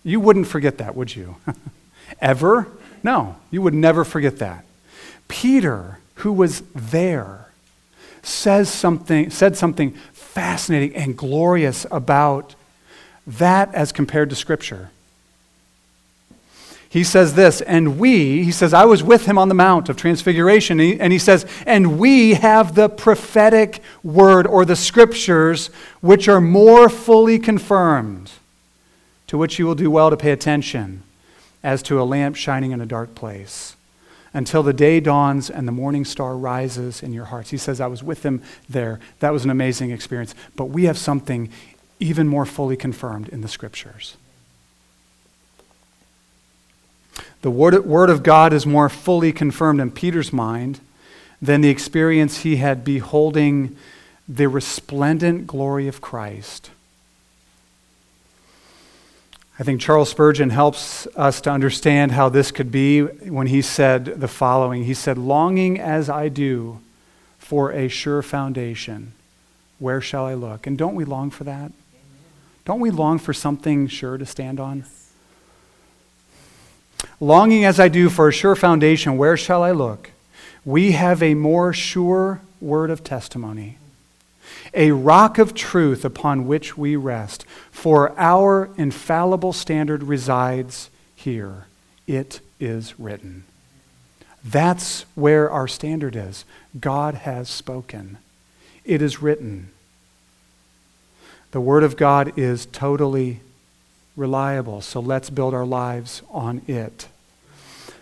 You 0.04 0.20
wouldn't 0.20 0.46
forget 0.46 0.78
that, 0.78 0.94
would 0.94 1.16
you? 1.16 1.36
Ever? 2.20 2.68
No, 3.02 3.36
you 3.50 3.60
would 3.62 3.74
never 3.74 4.04
forget 4.04 4.38
that. 4.38 4.64
Peter, 5.28 5.98
who 6.16 6.32
was 6.32 6.62
there, 6.74 7.46
says 8.22 8.68
something, 8.68 9.30
said 9.30 9.56
something 9.56 9.92
fascinating 10.12 10.94
and 10.96 11.16
glorious 11.16 11.86
about 11.90 12.54
that 13.26 13.74
as 13.74 13.92
compared 13.92 14.30
to 14.30 14.36
Scripture. 14.36 14.90
He 16.88 17.04
says 17.04 17.34
this, 17.34 17.60
and 17.60 17.98
we, 17.98 18.44
he 18.44 18.52
says, 18.52 18.72
I 18.72 18.86
was 18.86 19.02
with 19.02 19.26
him 19.26 19.36
on 19.36 19.48
the 19.48 19.54
Mount 19.54 19.88
of 19.88 19.96
Transfiguration, 19.96 20.80
and 20.80 21.12
he, 21.12 21.18
says, 21.18 21.44
and 21.66 21.98
we 21.98 22.34
have 22.34 22.74
the 22.74 22.88
prophetic 22.88 23.82
word 24.02 24.46
or 24.46 24.64
the 24.64 24.76
Scriptures 24.76 25.68
which 26.00 26.28
are 26.28 26.40
more 26.40 26.88
fully 26.88 27.38
confirmed, 27.38 28.30
to 29.26 29.36
which 29.36 29.58
you 29.58 29.66
will 29.66 29.74
do 29.74 29.90
well 29.90 30.08
to 30.08 30.16
pay 30.16 30.30
attention, 30.30 31.02
as 31.62 31.82
to 31.82 32.00
a 32.00 32.04
lamp 32.04 32.36
shining 32.36 32.70
in 32.70 32.80
a 32.80 32.86
dark 32.86 33.14
place 33.14 33.75
until 34.36 34.62
the 34.62 34.74
day 34.74 35.00
dawns 35.00 35.48
and 35.48 35.66
the 35.66 35.72
morning 35.72 36.04
star 36.04 36.36
rises 36.36 37.02
in 37.02 37.14
your 37.14 37.24
hearts. 37.24 37.48
He 37.48 37.56
says, 37.56 37.80
I 37.80 37.86
was 37.86 38.02
with 38.02 38.20
them 38.20 38.42
there. 38.68 39.00
That 39.20 39.32
was 39.32 39.44
an 39.44 39.50
amazing 39.50 39.92
experience. 39.92 40.34
But 40.56 40.66
we 40.66 40.84
have 40.84 40.98
something 40.98 41.50
even 42.00 42.28
more 42.28 42.44
fully 42.44 42.76
confirmed 42.76 43.30
in 43.30 43.40
the 43.40 43.48
scriptures. 43.48 44.18
The 47.40 47.50
word, 47.50 47.86
word 47.86 48.10
of 48.10 48.22
God 48.22 48.52
is 48.52 48.66
more 48.66 48.90
fully 48.90 49.32
confirmed 49.32 49.80
in 49.80 49.90
Peter's 49.90 50.34
mind 50.34 50.80
than 51.40 51.62
the 51.62 51.70
experience 51.70 52.40
he 52.42 52.56
had 52.56 52.84
beholding 52.84 53.74
the 54.28 54.50
resplendent 54.50 55.46
glory 55.46 55.88
of 55.88 56.02
Christ. 56.02 56.70
I 59.58 59.62
think 59.62 59.80
Charles 59.80 60.10
Spurgeon 60.10 60.50
helps 60.50 61.06
us 61.16 61.40
to 61.42 61.50
understand 61.50 62.12
how 62.12 62.28
this 62.28 62.50
could 62.50 62.70
be 62.70 63.00
when 63.00 63.46
he 63.46 63.62
said 63.62 64.04
the 64.04 64.28
following 64.28 64.84
He 64.84 64.92
said, 64.92 65.16
Longing 65.16 65.80
as 65.80 66.10
I 66.10 66.28
do 66.28 66.80
for 67.38 67.72
a 67.72 67.88
sure 67.88 68.20
foundation, 68.22 69.14
where 69.78 70.02
shall 70.02 70.26
I 70.26 70.34
look? 70.34 70.66
And 70.66 70.76
don't 70.76 70.94
we 70.94 71.06
long 71.06 71.30
for 71.30 71.44
that? 71.44 71.54
Amen. 71.54 71.72
Don't 72.66 72.80
we 72.80 72.90
long 72.90 73.18
for 73.18 73.32
something 73.32 73.88
sure 73.88 74.18
to 74.18 74.26
stand 74.26 74.60
on? 74.60 74.84
Longing 77.18 77.64
as 77.64 77.80
I 77.80 77.88
do 77.88 78.10
for 78.10 78.28
a 78.28 78.32
sure 78.32 78.56
foundation, 78.56 79.16
where 79.16 79.38
shall 79.38 79.62
I 79.62 79.70
look? 79.70 80.10
We 80.66 80.92
have 80.92 81.22
a 81.22 81.34
more 81.34 81.72
sure 81.72 82.42
word 82.60 82.90
of 82.90 83.02
testimony 83.02 83.78
a 84.76 84.92
rock 84.92 85.38
of 85.38 85.54
truth 85.54 86.04
upon 86.04 86.46
which 86.46 86.76
we 86.76 86.94
rest. 86.94 87.44
For 87.72 88.16
our 88.18 88.70
infallible 88.76 89.52
standard 89.52 90.04
resides 90.04 90.90
here. 91.16 91.66
It 92.06 92.40
is 92.60 93.00
written. 93.00 93.44
That's 94.44 95.06
where 95.16 95.50
our 95.50 95.66
standard 95.66 96.14
is. 96.14 96.44
God 96.78 97.14
has 97.14 97.48
spoken. 97.48 98.18
It 98.84 99.02
is 99.02 99.20
written. 99.20 99.70
The 101.50 101.60
Word 101.60 101.82
of 101.82 101.96
God 101.96 102.38
is 102.38 102.66
totally 102.66 103.40
reliable, 104.14 104.82
so 104.82 105.00
let's 105.00 105.30
build 105.30 105.54
our 105.54 105.66
lives 105.66 106.22
on 106.30 106.62
it. 106.68 107.08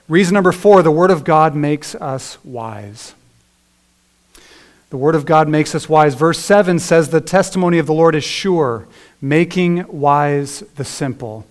Reason 0.09 0.35
number 0.35 0.53
four 0.53 0.83
the 0.83 0.91
Word 0.91 1.11
of 1.11 1.25
God 1.25 1.55
makes 1.55 1.95
us 1.95 2.37
wise. 2.45 3.15
The 4.95 4.99
Word 4.99 5.17
of 5.17 5.27
God 5.27 5.49
makes 5.49 5.75
us 5.75 5.89
wise. 5.89 6.15
Verse 6.15 6.39
7 6.39 6.79
says, 6.79 7.09
The 7.09 7.21
testimony 7.21 7.79
of 7.79 7.87
the 7.87 7.93
Lord 7.93 8.15
is 8.15 8.23
sure, 8.23 8.87
making 9.21 9.89
wise 9.89 10.61
the 10.77 10.85
simple. 10.85 11.45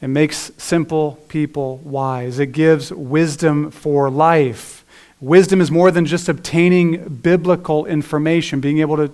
It 0.00 0.08
makes 0.08 0.50
simple 0.58 1.20
people 1.28 1.76
wise. 1.84 2.40
It 2.40 2.50
gives 2.50 2.92
wisdom 2.92 3.70
for 3.70 4.10
life. 4.10 4.84
Wisdom 5.20 5.60
is 5.60 5.70
more 5.70 5.92
than 5.92 6.06
just 6.06 6.28
obtaining 6.28 7.20
biblical 7.22 7.86
information, 7.86 8.58
being 8.58 8.80
able 8.80 8.96
to 8.96 9.12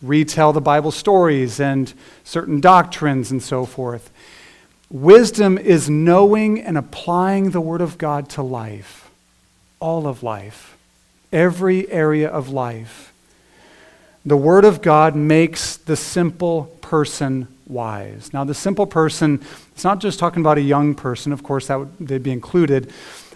retell 0.00 0.54
the 0.54 0.62
Bible 0.62 0.92
stories 0.92 1.60
and 1.60 1.92
certain 2.24 2.58
doctrines 2.58 3.30
and 3.30 3.42
so 3.42 3.66
forth. 3.66 4.10
Wisdom 4.88 5.58
is 5.58 5.90
knowing 5.90 6.58
and 6.58 6.78
applying 6.78 7.50
the 7.50 7.60
Word 7.60 7.82
of 7.82 7.98
God 7.98 8.30
to 8.30 8.42
life, 8.42 9.10
all 9.78 10.06
of 10.06 10.22
life 10.22 10.78
every 11.32 11.90
area 11.90 12.28
of 12.28 12.48
life. 12.48 13.12
The 14.24 14.36
Word 14.36 14.64
of 14.64 14.82
God 14.82 15.16
makes 15.16 15.76
the 15.76 15.96
simple 15.96 16.64
person 16.82 17.48
wise. 17.66 18.32
Now, 18.32 18.44
the 18.44 18.54
simple 18.54 18.86
person, 18.86 19.40
it's 19.72 19.84
not 19.84 20.00
just 20.00 20.18
talking 20.18 20.42
about 20.42 20.58
a 20.58 20.62
young 20.62 20.94
person, 20.94 21.32
of 21.32 21.42
course, 21.42 21.68
that 21.68 21.78
would 21.78 21.96
they'd 21.98 22.22
be 22.22 22.32
included, 22.32 22.92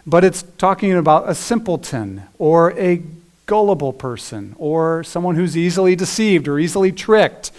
but 0.07 0.25
it's 0.25 0.43
talking 0.59 0.93
about 0.93 1.29
a 1.29 1.35
simpleton 1.35 2.23
or 2.39 2.79
a 2.79 3.03
gullible 3.47 3.93
person 3.93 4.55
or 4.59 5.05
someone 5.05 5.37
who's 5.37 5.57
easily 5.57 5.97
deceived 5.97 6.49
or 6.49 6.59
easily 6.59 6.93
tricked 6.93 7.51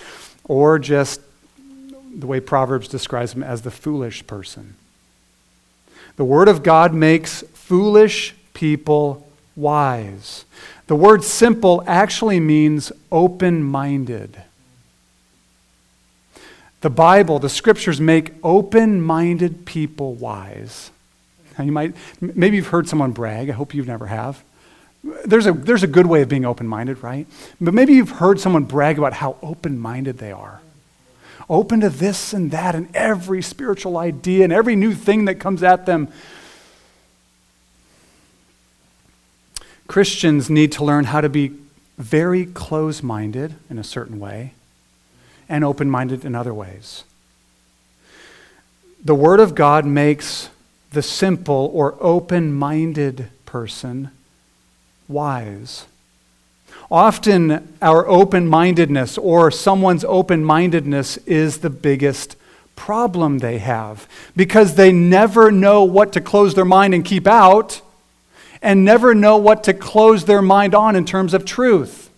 or 0.44 0.78
just 0.80 1.22
the 2.16 2.28
way 2.28 2.40
Proverbs 2.40 2.88
describes 2.88 3.34
them 3.34 3.44
as 3.44 3.64
the 3.64 3.72
foolish 3.72 4.26
person. 4.28 4.76
The 6.16 6.26
Word 6.26 6.48
of 6.48 6.64
God 6.64 6.94
makes 6.94 7.44
foolish 7.54 8.36
people 8.54 9.25
wise. 9.56 10.46
The 10.88 10.96
word 10.96 11.24
simple 11.24 11.84
actually 11.88 12.40
means 12.40 12.92
open 13.12 13.64
minded. 13.64 14.42
The 16.82 16.90
Bible, 16.90 17.40
the 17.40 17.50
scriptures 17.50 18.00
make 18.00 18.34
open 18.44 19.02
minded 19.02 19.66
people 19.66 20.14
wise. 20.14 20.92
Now 21.58 21.64
you 21.64 21.72
might, 21.72 21.96
maybe 22.22 22.58
you've 22.58 22.68
heard 22.68 22.88
someone 22.88 23.12
brag. 23.12 23.50
I 23.50 23.54
hope 23.54 23.74
you 23.74 23.84
never 23.84 24.08
have. 24.08 24.44
There's 25.24 25.46
a, 25.46 25.54
there's 25.54 25.84
a 25.84 25.88
good 25.88 26.06
way 26.06 26.22
of 26.22 26.30
being 26.30 26.46
open 26.46 26.68
minded, 26.68 27.02
right? 27.02 27.28
But 27.62 27.74
maybe 27.74 27.94
you've 27.94 28.12
heard 28.12 28.40
someone 28.40 28.66
brag 28.66 28.98
about 28.98 29.14
how 29.14 29.38
open 29.42 29.80
minded 29.80 30.18
they 30.18 30.32
are. 30.32 30.62
Open 31.50 31.82
to 31.82 31.90
this 31.90 32.34
and 32.34 32.52
that 32.52 32.76
and 32.76 32.94
every 32.96 33.42
spiritual 33.42 33.98
idea 33.98 34.44
and 34.44 34.52
every 34.52 34.76
new 34.76 34.94
thing 34.94 35.26
that 35.26 35.36
comes 35.36 35.62
at 35.64 35.86
them. 35.86 36.08
Christians 39.96 40.50
need 40.50 40.74
to 40.74 40.84
learn 40.84 41.06
how 41.06 41.22
to 41.22 41.30
be 41.30 41.54
very 41.98 42.48
close 42.48 43.02
minded 43.02 43.56
in 43.70 43.80
a 43.80 43.84
certain 43.86 44.20
way 44.20 44.52
and 45.48 45.64
open 45.64 45.90
minded 45.90 46.26
in 46.26 46.36
other 46.36 46.54
ways. 46.54 47.06
The 49.06 49.16
Word 49.16 49.40
of 49.40 49.56
God 49.56 49.86
makes 49.86 50.50
the 50.92 51.02
simple 51.02 51.72
or 51.74 51.96
open 52.02 52.54
minded 52.54 53.30
person 53.46 54.10
wise. 55.08 55.86
Often, 56.92 57.78
our 57.82 58.06
open 58.06 58.48
mindedness 58.48 59.18
or 59.18 59.50
someone's 59.50 60.04
open 60.04 60.44
mindedness 60.44 61.16
is 61.20 61.60
the 61.60 61.70
biggest 61.70 62.36
problem 62.76 63.38
they 63.38 63.60
have 63.60 64.10
because 64.36 64.76
they 64.76 64.92
never 64.92 65.54
know 65.54 65.86
what 65.86 66.12
to 66.12 66.20
close 66.20 66.54
their 66.54 66.66
mind 66.66 66.94
and 66.94 67.06
keep 67.06 67.26
out 67.26 67.80
and 68.66 68.84
never 68.84 69.14
know 69.14 69.38
what 69.38 69.64
to 69.66 69.76
close 69.76 70.26
their 70.26 70.42
mind 70.42 70.74
on 70.74 70.96
in 70.96 71.06
terms 71.06 71.36
of 71.36 71.46
truth. 71.46 72.10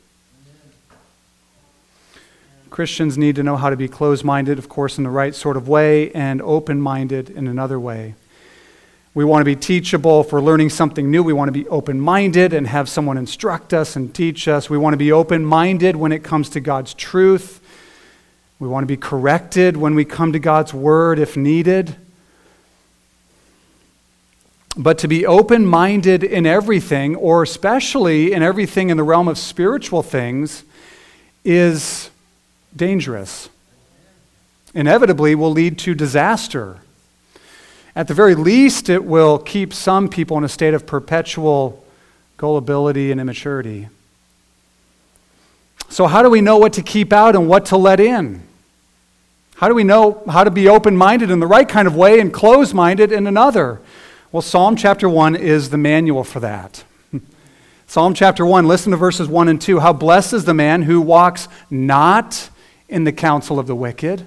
Christians 2.70 3.18
need 3.18 3.36
to 3.36 3.44
know 3.44 3.58
how 3.58 3.70
to 3.70 3.76
be 3.76 3.90
closed 3.90 4.24
minded, 4.24 4.58
of 4.58 4.70
course, 4.70 4.98
in 4.98 5.04
the 5.04 5.10
right 5.10 5.36
sort 5.36 5.58
of 5.58 5.68
way, 5.68 6.10
and 6.12 6.42
open 6.42 6.82
minded 6.82 7.30
in 7.30 7.48
another 7.48 7.78
way. 7.78 8.16
We 9.14 9.26
want 9.26 9.42
to 9.42 9.46
be 9.46 9.58
teachable. 9.58 10.26
We're 10.32 10.40
learning 10.40 10.70
something 10.70 11.12
new, 11.12 11.22
we 11.22 11.34
want 11.34 11.50
to 11.50 11.52
be 11.52 11.68
open 11.68 12.00
minded 12.00 12.54
and 12.54 12.66
have 12.66 12.88
someone 12.88 13.18
instruct 13.18 13.74
us 13.74 13.98
and 13.98 14.16
teach 14.16 14.48
us. 14.48 14.70
We 14.70 14.78
want 14.78 14.94
to 14.94 14.98
be 14.98 15.12
open 15.12 15.46
minded 15.46 15.98
when 15.98 16.14
it 16.14 16.24
comes 16.24 16.48
to 16.52 16.62
God's 16.62 16.94
truth. 16.94 17.60
We 18.58 18.70
want 18.70 18.84
to 18.84 18.88
be 18.88 18.96
corrected 18.96 19.76
when 19.76 19.96
we 19.96 20.06
come 20.06 20.32
to 20.32 20.40
God's 20.40 20.74
word 20.74 21.20
if 21.20 21.36
needed. 21.36 21.98
But 24.78 25.00
to 25.00 25.08
be 25.08 25.26
open 25.26 25.66
minded 25.66 26.24
in 26.24 26.46
everything, 26.46 27.16
or 27.16 27.42
especially 27.42 28.32
in 28.32 28.44
everything 28.44 28.92
in 28.92 28.98
the 28.98 29.04
realm 29.04 29.28
of 29.28 29.40
spiritual 29.40 30.04
things, 30.04 30.64
is 31.44 32.12
dangerous. 32.76 33.50
Inevitably, 34.76 35.34
will 35.34 35.52
lead 35.52 35.80
to 35.80 35.96
disaster. 35.96 36.78
At 37.96 38.08
the 38.08 38.14
very 38.14 38.36
least, 38.36 38.90
it 38.90 39.04
will 39.04 39.40
keep 39.40 39.74
some 39.74 40.08
people 40.08 40.38
in 40.38 40.44
a 40.44 40.50
state 40.50 40.76
of 40.76 40.86
perpetual 40.86 41.84
gullibility 42.38 43.12
and 43.12 43.20
immaturity. 43.20 43.88
So, 45.90 46.06
how 46.06 46.22
do 46.22 46.30
we 46.30 46.42
know 46.42 46.58
what 46.58 46.74
to 46.74 46.84
keep 46.84 47.12
out 47.12 47.36
and 47.36 47.50
what 47.50 47.66
to 47.68 47.78
let 47.78 48.00
in? 48.00 48.44
How 49.56 49.68
do 49.68 49.74
we 49.74 49.84
know 49.84 50.22
how 50.30 50.44
to 50.44 50.52
be 50.52 50.68
open 50.68 50.96
minded 50.96 51.32
in 51.32 51.40
the 51.40 51.48
right 51.48 51.68
kind 51.68 51.88
of 51.88 51.96
way 51.96 52.20
and 52.20 52.32
closed 52.32 52.76
minded 52.76 53.12
in 53.12 53.26
another? 53.26 53.80
Well, 54.30 54.42
Psalm 54.42 54.76
chapter 54.76 55.08
1 55.08 55.38
is 55.38 55.70
the 55.70 55.78
manual 55.78 56.26
for 56.26 56.42
that. 56.42 56.84
Psalm 57.88 58.14
chapter 58.14 58.46
1, 58.46 58.68
listen 58.68 58.92
to 58.92 58.98
verses 58.98 59.30
1 59.30 59.48
and 59.48 59.62
2. 59.62 59.80
How 59.80 59.94
blessed 59.94 60.34
is 60.34 60.44
the 60.44 60.54
man 60.54 60.82
who 60.82 61.00
walks 61.00 61.48
not 61.70 62.50
in 62.90 63.06
the 63.06 63.14
counsel 63.14 63.58
of 63.58 63.68
the 63.68 63.76
wicked, 63.76 64.26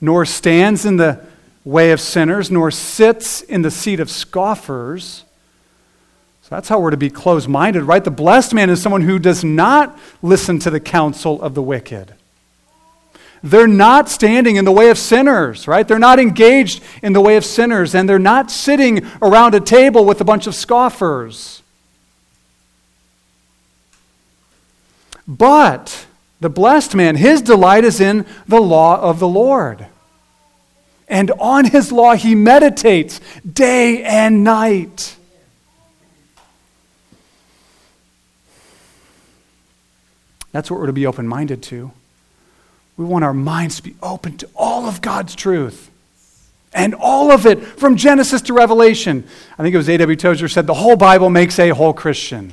nor 0.00 0.24
stands 0.24 0.86
in 0.86 0.98
the 0.98 1.20
way 1.64 1.90
of 1.90 2.00
sinners, 2.00 2.48
nor 2.48 2.70
sits 2.70 3.40
in 3.42 3.62
the 3.62 3.72
seat 3.72 3.98
of 3.98 4.08
scoffers. 4.08 5.24
So 6.42 6.54
that's 6.54 6.68
how 6.68 6.78
we're 6.78 6.92
to 6.92 6.96
be 6.96 7.10
closed 7.10 7.48
minded, 7.48 7.82
right? 7.82 8.04
The 8.04 8.12
blessed 8.12 8.54
man 8.54 8.70
is 8.70 8.80
someone 8.80 9.02
who 9.02 9.18
does 9.18 9.42
not 9.42 9.98
listen 10.22 10.60
to 10.60 10.70
the 10.70 10.78
counsel 10.78 11.42
of 11.42 11.54
the 11.54 11.62
wicked. 11.62 12.14
They're 13.42 13.68
not 13.68 14.08
standing 14.08 14.56
in 14.56 14.64
the 14.64 14.72
way 14.72 14.90
of 14.90 14.98
sinners, 14.98 15.68
right? 15.68 15.86
They're 15.86 15.98
not 15.98 16.18
engaged 16.18 16.82
in 17.02 17.12
the 17.12 17.20
way 17.20 17.36
of 17.36 17.44
sinners, 17.44 17.94
and 17.94 18.08
they're 18.08 18.18
not 18.18 18.50
sitting 18.50 19.06
around 19.22 19.54
a 19.54 19.60
table 19.60 20.04
with 20.04 20.20
a 20.20 20.24
bunch 20.24 20.46
of 20.46 20.54
scoffers. 20.54 21.62
But 25.26 26.06
the 26.40 26.48
blessed 26.48 26.94
man, 26.94 27.16
his 27.16 27.42
delight 27.42 27.84
is 27.84 28.00
in 28.00 28.24
the 28.46 28.60
law 28.60 29.00
of 29.00 29.18
the 29.18 29.28
Lord. 29.28 29.86
And 31.06 31.30
on 31.38 31.66
his 31.66 31.92
law 31.92 32.14
he 32.14 32.34
meditates 32.34 33.20
day 33.50 34.02
and 34.02 34.44
night. 34.44 35.16
That's 40.52 40.70
what 40.70 40.80
we're 40.80 40.86
to 40.86 40.92
be 40.92 41.06
open 41.06 41.28
minded 41.28 41.62
to. 41.64 41.92
We 42.98 43.04
want 43.04 43.24
our 43.24 43.32
minds 43.32 43.76
to 43.76 43.82
be 43.82 43.94
open 44.02 44.36
to 44.38 44.50
all 44.56 44.86
of 44.86 45.00
God's 45.00 45.34
truth. 45.34 45.90
And 46.74 46.94
all 46.94 47.30
of 47.30 47.46
it, 47.46 47.64
from 47.64 47.96
Genesis 47.96 48.42
to 48.42 48.52
Revelation. 48.52 49.24
I 49.58 49.62
think 49.62 49.72
it 49.72 49.78
was 49.78 49.88
A.W. 49.88 50.16
Tozer 50.16 50.48
said, 50.48 50.66
the 50.66 50.74
whole 50.74 50.96
Bible 50.96 51.30
makes 51.30 51.58
a 51.58 51.70
whole 51.70 51.94
Christian. 51.94 52.52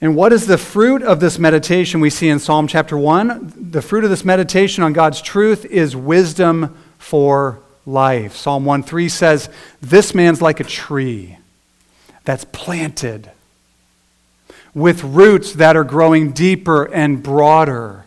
And 0.00 0.16
what 0.16 0.32
is 0.32 0.46
the 0.46 0.58
fruit 0.58 1.02
of 1.02 1.20
this 1.20 1.38
meditation 1.38 2.00
we 2.00 2.10
see 2.10 2.28
in 2.28 2.38
Psalm 2.38 2.66
chapter 2.66 2.96
1? 2.96 3.70
The 3.70 3.82
fruit 3.82 4.04
of 4.04 4.10
this 4.10 4.24
meditation 4.24 4.82
on 4.82 4.92
God's 4.92 5.20
truth 5.20 5.64
is 5.66 5.94
wisdom 5.94 6.76
for 6.98 7.60
life. 7.84 8.36
Psalm 8.36 8.64
1 8.64 8.82
3 8.82 9.08
says, 9.08 9.48
This 9.80 10.14
man's 10.14 10.42
like 10.42 10.60
a 10.60 10.64
tree 10.64 11.38
that's 12.24 12.44
planted 12.46 13.30
with 14.76 15.02
roots 15.02 15.54
that 15.54 15.74
are 15.74 15.84
growing 15.84 16.32
deeper 16.32 16.84
and 16.84 17.22
broader. 17.22 18.04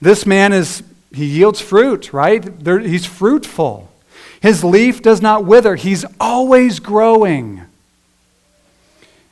This 0.00 0.26
man 0.26 0.52
is, 0.52 0.82
he 1.14 1.24
yields 1.24 1.60
fruit, 1.60 2.12
right? 2.12 2.42
There, 2.64 2.80
he's 2.80 3.06
fruitful. 3.06 3.92
His 4.40 4.64
leaf 4.64 5.00
does 5.00 5.22
not 5.22 5.44
wither, 5.44 5.76
he's 5.76 6.04
always 6.18 6.80
growing. 6.80 7.62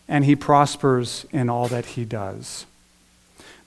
And 0.06 0.24
he 0.24 0.36
prospers 0.36 1.26
in 1.32 1.50
all 1.50 1.66
that 1.66 1.84
he 1.84 2.04
does. 2.04 2.64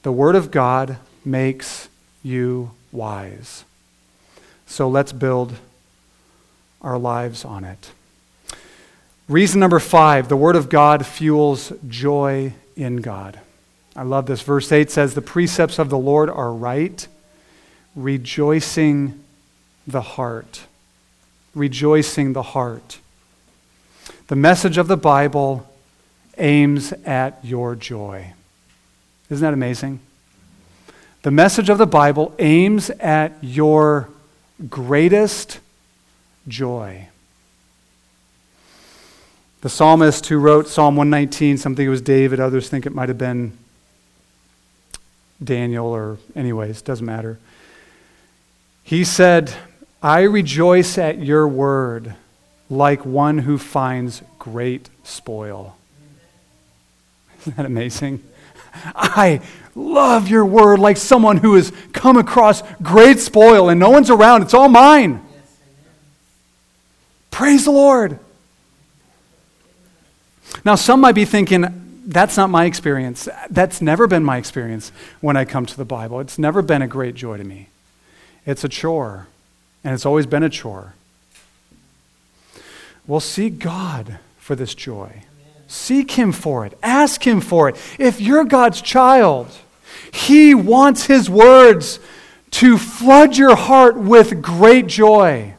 The 0.04 0.14
Word 0.14 0.38
of 0.38 0.52
God 0.52 1.00
makes 1.26 1.90
you 2.24 2.72
wise. 2.94 3.66
So 4.66 4.88
let's 4.88 5.12
build 5.12 5.56
our 6.82 6.98
lives 6.98 7.44
on 7.44 7.66
it. 7.66 7.92
Reason 9.30 9.60
number 9.60 9.80
five 9.80 10.28
the 10.28 10.36
Word 10.36 10.56
of 10.56 10.70
God 10.70 11.06
fuels 11.06 11.72
joy 11.88 12.54
in 12.76 12.98
God. 12.98 13.40
I 13.96 14.02
love 14.02 14.26
this. 14.26 14.42
Verse 14.42 14.72
8 14.72 14.90
says, 14.90 15.14
The 15.14 15.22
precepts 15.22 15.78
of 15.78 15.90
the 15.90 16.00
Lord 16.00 16.32
are 16.32 16.52
right, 16.52 17.08
rejoicing 17.96 19.24
the 19.86 20.02
heart. 20.02 20.64
Rejoicing 21.54 22.34
the 22.34 22.42
heart. 22.42 23.00
The 24.28 24.36
message 24.36 24.78
of 24.78 24.88
the 24.88 24.98
Bible 24.98 25.68
aims 26.40 26.92
at 27.06 27.44
your 27.44 27.76
joy. 27.76 28.34
Isn't 29.30 29.44
that 29.44 29.54
amazing? 29.54 30.00
The 31.22 31.32
message 31.32 31.70
of 31.70 31.78
the 31.78 31.86
Bible 31.86 32.34
aims 32.40 32.90
at 32.90 33.38
your 33.42 34.10
greatest 34.70 35.60
joy. 36.48 37.10
The 39.62 39.70
psalmist 39.70 40.28
who 40.28 40.38
wrote 40.38 40.70
Psalm 40.70 40.96
119, 40.96 41.58
something 41.58 41.86
it 41.86 41.90
was 41.90 42.02
David, 42.02 42.40
others 42.40 42.70
think 42.70 42.86
it 42.86 42.96
might 42.96 43.10
have 43.10 43.18
been 43.18 43.58
Daniel, 45.44 45.88
or 45.88 46.18
anyways, 46.34 46.82
doesn't 46.82 47.06
matter. 47.06 47.40
He 48.84 49.04
said, 49.04 49.54
I 50.02 50.22
rejoice 50.22 50.98
at 50.98 51.20
your 51.20 51.46
word 51.46 52.16
like 52.70 53.06
one 53.06 53.40
who 53.40 53.58
finds 53.58 54.22
great 54.38 54.90
spoil. 55.04 55.76
Isn't 57.42 57.58
that 57.58 57.66
amazing? 57.66 58.24
I 58.96 59.42
love 59.76 60.30
your 60.30 60.46
word 60.46 60.80
like 60.80 60.96
someone 60.96 61.36
who 61.36 61.56
has 61.56 61.74
come 61.92 62.16
across 62.16 62.64
great 62.82 63.20
spoil 63.20 63.68
and 63.68 63.78
no 63.78 63.90
one's 63.90 64.10
around. 64.10 64.44
It's 64.44 64.54
all 64.54 64.70
mine. 64.70 65.22
Praise 67.30 67.66
the 67.66 67.72
Lord. 67.72 68.20
Now, 70.70 70.76
some 70.76 71.02
might 71.02 71.16
be 71.16 71.26
thinking, 71.26 71.66
that's 72.06 72.38
not 72.38 72.52
my 72.52 72.66
experience. 72.66 73.28
That's 73.50 73.82
never 73.82 74.06
been 74.06 74.24
my 74.24 74.38
experience 74.38 74.92
when 75.20 75.36
I 75.36 75.44
come 75.44 75.66
to 75.66 75.76
the 75.76 75.84
Bible. 75.84 76.20
It's 76.20 76.38
never 76.38 76.62
been 76.62 76.84
a 76.84 76.88
great 76.88 77.16
joy 77.16 77.38
to 77.38 77.44
me. 77.44 77.70
It's 78.46 78.64
a 78.64 78.70
chore, 78.70 79.26
and 79.84 79.96
it's 79.96 80.06
always 80.06 80.28
been 80.28 80.44
a 80.44 80.50
chore. 80.50 80.94
Well, 83.08 83.20
seek 83.20 83.58
God 83.58 84.20
for 84.38 84.56
this 84.56 84.76
joy. 84.76 85.24
Seek 85.68 86.12
Him 86.12 86.32
for 86.32 86.68
it. 86.68 86.78
Ask 86.84 87.26
Him 87.26 87.42
for 87.42 87.68
it. 87.70 87.76
If 87.98 88.22
you're 88.22 88.46
God's 88.46 88.80
child, 88.80 89.48
He 90.14 90.54
wants 90.54 91.08
His 91.08 91.32
words 91.32 92.00
to 92.52 92.78
flood 92.78 93.38
your 93.38 93.56
heart 93.56 93.98
with 93.98 94.40
great 94.44 94.86
joy. 94.86 95.56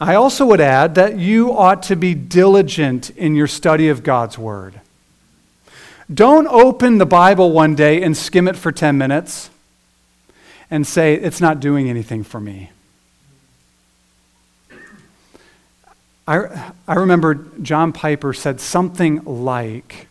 I 0.00 0.14
also 0.14 0.46
would 0.46 0.62
add 0.62 0.94
that 0.94 1.18
you 1.18 1.52
ought 1.52 1.82
to 1.84 1.96
be 1.96 2.14
diligent 2.14 3.10
in 3.10 3.34
your 3.34 3.46
study 3.46 3.90
of 3.90 4.02
God's 4.02 4.38
Word. 4.38 4.80
Don't 6.12 6.46
open 6.46 6.96
the 6.96 7.06
Bible 7.06 7.52
one 7.52 7.74
day 7.74 8.02
and 8.02 8.16
skim 8.16 8.48
it 8.48 8.56
for 8.56 8.72
10 8.72 8.96
minutes 8.96 9.50
and 10.70 10.86
say, 10.86 11.14
it's 11.14 11.40
not 11.40 11.60
doing 11.60 11.90
anything 11.90 12.24
for 12.24 12.40
me. 12.40 12.70
I, 16.26 16.72
I 16.88 16.94
remember 16.94 17.34
John 17.60 17.92
Piper 17.92 18.32
said 18.32 18.60
something 18.60 19.22
like, 19.24 20.06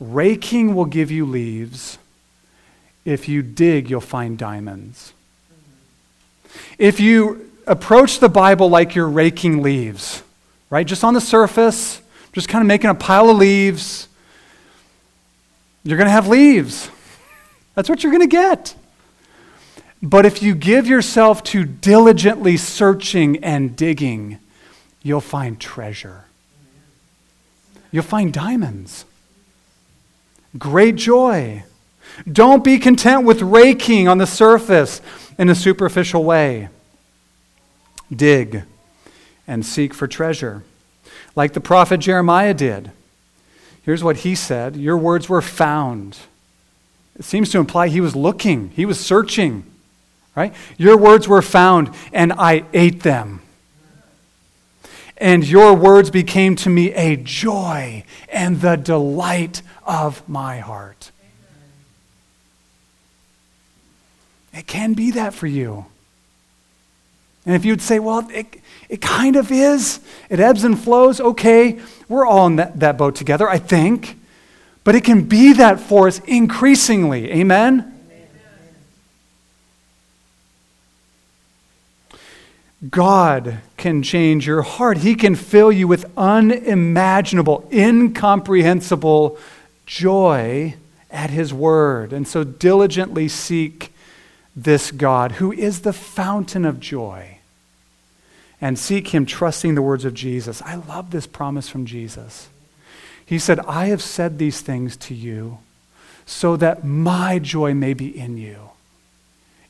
Raking 0.00 0.74
will 0.74 0.86
give 0.86 1.10
you 1.10 1.26
leaves. 1.26 1.98
If 3.04 3.28
you 3.28 3.42
dig, 3.42 3.90
you'll 3.90 4.00
find 4.00 4.38
diamonds. 4.38 5.12
If 6.78 6.98
you 6.98 7.51
approach 7.66 8.18
the 8.18 8.28
Bible 8.28 8.68
like 8.68 8.94
you're 8.94 9.08
raking 9.08 9.62
leaves, 9.62 10.22
right? 10.70 10.86
Just 10.86 11.04
on 11.04 11.14
the 11.14 11.20
surface, 11.20 12.00
just 12.32 12.48
kind 12.48 12.62
of 12.62 12.66
making 12.66 12.90
a 12.90 12.94
pile 12.94 13.30
of 13.30 13.36
leaves. 13.36 14.08
You're 15.84 15.98
going 15.98 16.06
to 16.06 16.12
have 16.12 16.28
leaves. 16.28 16.90
That's 17.74 17.88
what 17.88 18.02
you're 18.02 18.12
going 18.12 18.28
to 18.28 18.36
get. 18.36 18.74
But 20.02 20.26
if 20.26 20.42
you 20.42 20.54
give 20.54 20.86
yourself 20.86 21.42
to 21.44 21.64
diligently 21.64 22.56
searching 22.56 23.42
and 23.44 23.76
digging, 23.76 24.38
you'll 25.02 25.20
find 25.20 25.60
treasure. 25.60 26.24
You'll 27.90 28.02
find 28.02 28.32
diamonds. 28.32 29.04
Great 30.58 30.96
joy. 30.96 31.64
Don't 32.30 32.64
be 32.64 32.78
content 32.78 33.24
with 33.24 33.42
raking 33.42 34.08
on 34.08 34.18
the 34.18 34.26
surface 34.26 35.00
in 35.38 35.48
a 35.48 35.54
superficial 35.54 36.24
way 36.24 36.68
dig, 38.16 38.64
and 39.46 39.64
seek 39.64 39.94
for 39.94 40.06
treasure, 40.06 40.62
like 41.34 41.52
the 41.52 41.60
prophet 41.60 41.98
Jeremiah 41.98 42.54
did. 42.54 42.90
Here's 43.82 44.04
what 44.04 44.18
he 44.18 44.34
said 44.34 44.76
Your 44.76 44.96
words 44.96 45.28
were 45.28 45.42
found. 45.42 46.18
It 47.18 47.24
seems 47.24 47.50
to 47.50 47.58
imply 47.58 47.88
he 47.88 48.00
was 48.00 48.16
looking, 48.16 48.70
he 48.70 48.86
was 48.86 48.98
searching, 48.98 49.64
right? 50.34 50.54
Your 50.78 50.96
words 50.96 51.28
were 51.28 51.42
found, 51.42 51.90
and 52.12 52.32
I 52.32 52.64
ate 52.72 53.02
them. 53.02 53.42
And 55.18 55.46
your 55.46 55.74
words 55.74 56.10
became 56.10 56.56
to 56.56 56.70
me 56.70 56.92
a 56.94 57.16
joy 57.16 58.04
and 58.28 58.60
the 58.60 58.76
delight 58.76 59.62
of 59.84 60.28
my 60.28 60.58
heart. 60.58 61.12
It 64.52 64.66
can 64.66 64.94
be 64.94 65.12
that 65.12 65.32
for 65.32 65.46
you. 65.46 65.86
And 67.44 67.54
if 67.54 67.64
you'd 67.64 67.82
say, 67.82 67.98
well, 67.98 68.28
it, 68.30 68.60
it 68.88 69.00
kind 69.00 69.36
of 69.36 69.50
is, 69.50 70.00
it 70.28 70.38
ebbs 70.38 70.64
and 70.64 70.78
flows, 70.78 71.20
okay, 71.20 71.80
we're 72.08 72.26
all 72.26 72.46
in 72.46 72.56
that, 72.56 72.78
that 72.80 72.96
boat 72.96 73.16
together, 73.16 73.48
I 73.48 73.58
think. 73.58 74.18
But 74.84 74.94
it 74.94 75.04
can 75.04 75.22
be 75.22 75.52
that 75.54 75.80
for 75.80 76.08
us 76.08 76.20
increasingly. 76.20 77.30
Amen? 77.32 77.88
God 82.90 83.58
can 83.76 84.02
change 84.02 84.46
your 84.46 84.62
heart. 84.62 84.98
He 84.98 85.14
can 85.14 85.36
fill 85.36 85.70
you 85.70 85.86
with 85.86 86.10
unimaginable, 86.16 87.68
incomprehensible 87.72 89.38
joy 89.86 90.74
at 91.08 91.30
His 91.30 91.54
Word. 91.54 92.12
And 92.12 92.26
so 92.26 92.42
diligently 92.42 93.28
seek 93.28 93.91
this 94.54 94.90
God 94.90 95.32
who 95.32 95.52
is 95.52 95.80
the 95.80 95.92
fountain 95.92 96.64
of 96.64 96.80
joy. 96.80 97.38
And 98.60 98.78
seek 98.78 99.08
Him 99.08 99.26
trusting 99.26 99.74
the 99.74 99.82
words 99.82 100.04
of 100.04 100.14
Jesus. 100.14 100.62
I 100.62 100.76
love 100.76 101.10
this 101.10 101.26
promise 101.26 101.68
from 101.68 101.84
Jesus. 101.84 102.48
He 103.26 103.38
said, 103.38 103.58
I 103.60 103.86
have 103.86 104.02
said 104.02 104.38
these 104.38 104.60
things 104.60 104.96
to 104.98 105.14
you 105.14 105.58
so 106.26 106.56
that 106.56 106.84
my 106.84 107.38
joy 107.38 107.74
may 107.74 107.94
be 107.94 108.16
in 108.16 108.36
you 108.36 108.70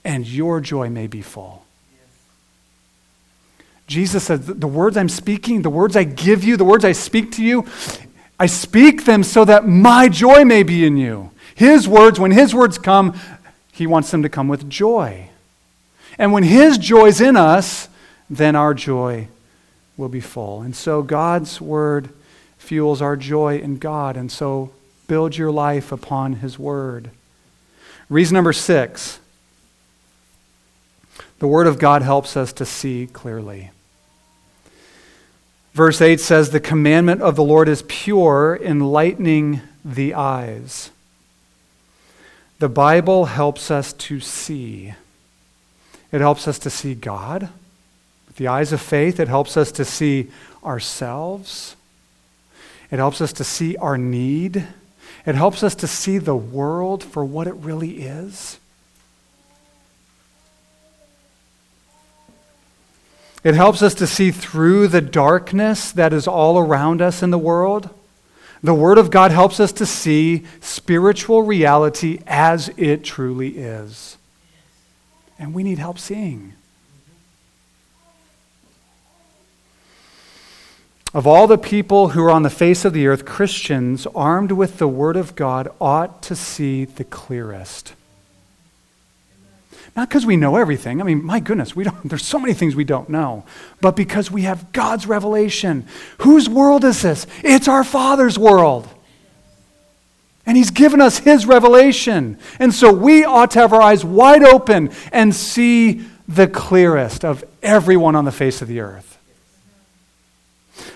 and 0.05 0.27
your 0.27 0.61
joy 0.61 0.90
may 0.90 1.07
be 1.07 1.23
full. 1.23 1.64
Jesus 3.87 4.25
said, 4.25 4.47
The 4.47 4.66
words 4.66 4.97
I'm 4.97 5.09
speaking, 5.09 5.62
the 5.62 5.71
words 5.71 5.97
I 5.97 6.05
give 6.05 6.45
you, 6.45 6.57
the 6.57 6.64
words 6.64 6.85
I 6.85 6.92
speak 6.92 7.33
to 7.33 7.45
you, 7.45 7.66
I 8.38 8.47
speak 8.47 9.05
them 9.05 9.23
so 9.23 9.45
that 9.45 9.66
my 9.66 10.09
joy 10.09 10.45
may 10.45 10.62
be 10.62 10.85
in 10.85 10.97
you. 10.97 11.31
His 11.55 11.87
words, 11.87 12.18
when 12.18 12.31
His 12.31 12.55
words 12.55 12.79
come, 12.79 13.18
He 13.72 13.87
wants 13.87 14.11
them 14.11 14.22
to 14.22 14.28
come 14.28 14.46
with 14.46 14.70
joy. 14.70 15.30
And 16.18 16.32
when 16.32 16.44
His 16.44 16.78
joy's 16.78 17.20
in 17.20 17.37
us, 17.37 17.88
then 18.30 18.54
our 18.54 18.74
joy 18.74 19.28
will 19.96 20.08
be 20.08 20.20
full. 20.20 20.62
And 20.62 20.76
so 20.76 21.02
God's 21.02 21.61
word 21.61 22.11
fuels 22.58 23.02
our 23.02 23.16
joy 23.16 23.58
in 23.58 23.78
God. 23.78 24.16
And 24.16 24.30
so 24.30 24.70
build 25.08 25.37
your 25.37 25.50
life 25.50 25.90
upon 25.90 26.35
His 26.35 26.58
word. 26.58 27.11
Reason 28.08 28.35
number 28.35 28.52
six 28.52 29.18
the 31.38 31.48
Word 31.48 31.66
of 31.66 31.80
God 31.80 32.02
helps 32.02 32.37
us 32.37 32.52
to 32.52 32.64
see 32.64 33.08
clearly. 33.12 33.72
Verse 35.72 36.00
8 36.00 36.20
says, 36.20 36.50
The 36.50 36.61
commandment 36.61 37.20
of 37.20 37.35
the 37.35 37.42
Lord 37.42 37.68
is 37.68 37.82
pure, 37.88 38.56
enlightening 38.62 39.61
the 39.85 40.14
eyes. 40.14 40.90
The 42.62 42.68
Bible 42.68 43.25
helps 43.25 43.72
us 43.72 43.92
to 43.94 44.20
see. 44.20 44.94
It 46.12 46.20
helps 46.20 46.46
us 46.46 46.61
to 46.61 46.70
see 46.70 46.94
God. 46.94 47.48
With 48.29 48.37
the 48.37 48.46
eyes 48.46 48.72
of 48.72 48.81
faith, 48.81 49.18
it 49.18 49.27
helps 49.27 49.57
us 49.57 49.72
to 49.72 49.85
see 49.85 50.31
ourselves. 50.62 51.75
It 52.92 52.98
helps 52.98 53.20
us 53.20 53.33
to 53.33 53.42
see 53.42 53.77
our 53.79 53.98
need. 53.98 54.64
It 55.27 55.35
helps 55.35 55.64
us 55.64 55.75
to 55.75 55.88
see 55.88 56.18
the 56.18 56.37
world 56.37 57.03
for 57.03 57.25
what 57.25 57.48
it 57.48 57.55
really 57.55 58.05
is. 58.05 58.61
It 63.42 63.57
helps 63.57 63.83
us 63.83 63.94
to 63.94 64.07
see 64.07 64.31
through 64.31 64.87
the 64.87 65.01
darkness 65.01 65.90
that 65.90 66.12
is 66.12 66.29
all 66.29 66.61
around 66.61 67.03
us 67.03 67.25
in 67.25 67.33
the 67.33 67.38
world. 67.38 67.90
The 68.62 68.75
Word 68.75 68.98
of 68.98 69.11
God 69.11 69.33
helps 69.33 69.59
us 69.59 69.72
to 69.72 69.87
see 69.87 70.44
spiritual 70.61 71.42
reality 71.42 72.20
as 72.27 72.70
it 72.77 73.03
truly 73.03 73.59
is. 73.59 74.16
And 75.38 75.53
we 75.53 75.64
need 75.64 75.79
help 75.79 75.98
seeing. 75.98 76.55
Of 81.12 81.27
all 81.27 81.46
the 81.46 81.59
people 81.59 82.11
who 82.11 82.22
are 82.22 82.31
on 82.31 82.42
the 82.42 82.51
face 82.51 82.85
of 82.85 82.92
the 82.92 83.07
earth, 83.07 83.27
Christians 83.27 84.07
armed 84.14 84.53
with 84.53 84.79
the 84.79 84.88
Word 84.88 85.16
of 85.16 85.35
God 85.35 85.68
ought 85.81 86.22
to 86.22 86.37
see 86.37 86.85
the 86.85 87.05
clearest. 87.05 87.94
Not 89.94 90.09
because 90.09 90.24
we 90.24 90.37
know 90.37 90.57
everything. 90.57 91.00
I 91.00 91.05
mean, 91.05 91.24
my 91.24 91.38
goodness, 91.40 91.76
we 91.76 91.85
don't, 91.85 92.02
there's 92.09 92.24
so 92.24 92.38
many 92.38 92.55
things 92.55 92.74
we 92.74 92.85
don't 92.85 93.09
know. 93.09 93.44
But 93.81 93.96
because 93.96 94.31
we 94.31 94.42
have 94.42 94.72
God's 94.72 95.07
revelation. 95.07 95.87
Whose 96.18 96.48
world 96.48 96.85
is 96.85 97.02
this? 97.02 97.26
It's 97.42 97.68
our 97.68 97.85
Father's 97.85 98.38
world. 98.38 98.88
And 100.46 100.57
He's 100.57 100.70
given 100.70 101.00
us 101.00 101.18
His 101.18 101.46
revelation. 101.46 102.38
And 102.59 102.74
so 102.74 102.92
we 102.92 103.24
ought 103.24 103.52
to 103.52 103.61
have 103.61 103.72
our 103.72 103.83
eyes 103.83 104.05
wide 104.05 104.42
open 104.42 104.90
and 105.12 105.35
see 105.35 106.05
the 106.26 106.48
clearest 106.48 107.24
of 107.24 107.44
everyone 107.62 108.16
on 108.16 108.24
the 108.24 108.33
face 108.33 108.62
of 108.62 108.68
the 108.68 108.81
earth. 108.81 109.18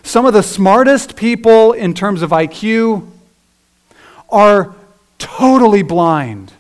Some 0.03 0.25
of 0.25 0.33
the 0.33 0.43
smartest 0.43 1.17
people 1.17 1.73
in 1.73 1.93
terms 1.93 2.23
of 2.23 2.31
IQ 2.31 3.09
are 4.31 4.75
totally 5.19 5.83
blind 5.83 6.53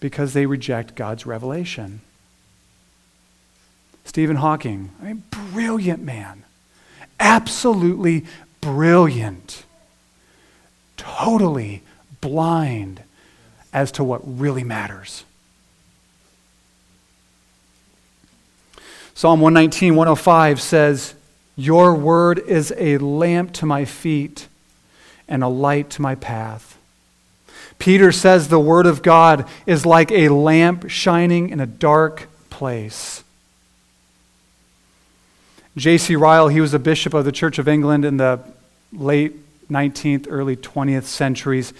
because 0.00 0.32
they 0.32 0.46
reject 0.46 0.94
God's 0.94 1.26
revelation. 1.26 2.00
Stephen 4.04 4.36
Hawking, 4.36 4.90
I 5.02 5.06
mean, 5.06 5.22
brilliant 5.30 6.02
man, 6.02 6.44
absolutely 7.20 8.24
brilliant, 8.60 9.64
totally 10.96 11.82
blind 12.20 13.02
as 13.72 13.92
to 13.92 14.04
what 14.04 14.20
really 14.24 14.64
matters. 14.64 15.24
Psalm 19.14 19.40
119, 19.40 19.96
105 19.96 20.60
says, 20.60 21.14
Your 21.56 21.94
word 21.94 22.38
is 22.38 22.72
a 22.78 22.98
lamp 22.98 23.52
to 23.54 23.66
my 23.66 23.84
feet 23.84 24.46
and 25.26 25.42
a 25.42 25.48
light 25.48 25.90
to 25.90 26.02
my 26.02 26.14
path. 26.14 26.77
Peter 27.78 28.10
says 28.12 28.48
the 28.48 28.58
Word 28.58 28.86
of 28.86 29.02
God 29.02 29.48
is 29.66 29.86
like 29.86 30.10
a 30.10 30.28
lamp 30.28 30.88
shining 30.90 31.50
in 31.50 31.60
a 31.60 31.66
dark 31.66 32.28
place. 32.50 33.22
J.C. 35.76 36.16
Ryle, 36.16 36.48
he 36.48 36.60
was 36.60 36.74
a 36.74 36.78
bishop 36.78 37.14
of 37.14 37.24
the 37.24 37.32
Church 37.32 37.58
of 37.58 37.68
England 37.68 38.04
in 38.04 38.16
the 38.16 38.40
late 38.92 39.36
19th, 39.70 40.26
early 40.28 40.56
20th 40.56 41.04
centuries, 41.04 41.72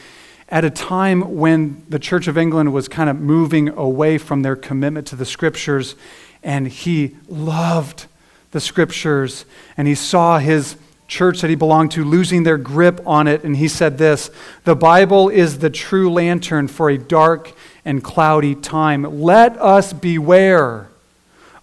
at 0.49 0.65
a 0.65 0.71
time 0.71 1.37
when 1.37 1.85
the 1.89 1.99
Church 1.99 2.29
of 2.29 2.39
England 2.39 2.73
was 2.73 2.87
kind 2.87 3.11
of 3.11 3.19
moving 3.19 3.69
away 3.71 4.17
from 4.19 4.43
their 4.43 4.57
commitment 4.57 5.07
to 5.09 5.17
the 5.17 5.27
Scriptures, 5.27 5.97
and 6.43 6.69
he 6.69 7.17
loved 7.29 8.07
the 8.53 8.61
Scriptures, 8.61 9.45
and 9.77 9.89
he 9.89 9.95
saw 9.95 10.39
his 10.39 10.77
church 11.09 11.41
that 11.41 11.49
he 11.49 11.57
belonged 11.57 11.91
to 11.93 12.05
losing 12.05 12.45
their 12.45 12.59
grip 12.59 13.01
on 13.07 13.27
it. 13.27 13.43
And 13.43 13.57
he 13.57 13.67
said 13.67 13.99
this 13.99 14.31
The 14.65 14.77
Bible 14.77 15.29
is 15.29 15.59
the 15.59 15.71
true 15.71 16.13
lantern 16.13 16.69
for 16.69 16.91
a 16.91 16.99
dark 16.99 17.53
and 17.85 18.05
cloudy 18.05 18.55
time. 18.55 19.21
Let 19.21 19.59
us 19.59 19.93
beware 19.93 20.91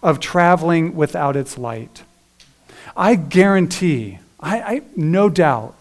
of 0.03 0.19
traveling 0.19 0.95
without 0.95 1.36
its 1.36 1.58
light. 1.58 2.03
I 2.97 3.15
guarantee, 3.15 4.19
I, 4.39 4.62
I 4.62 4.81
no 4.95 5.29
doubt, 5.29 5.75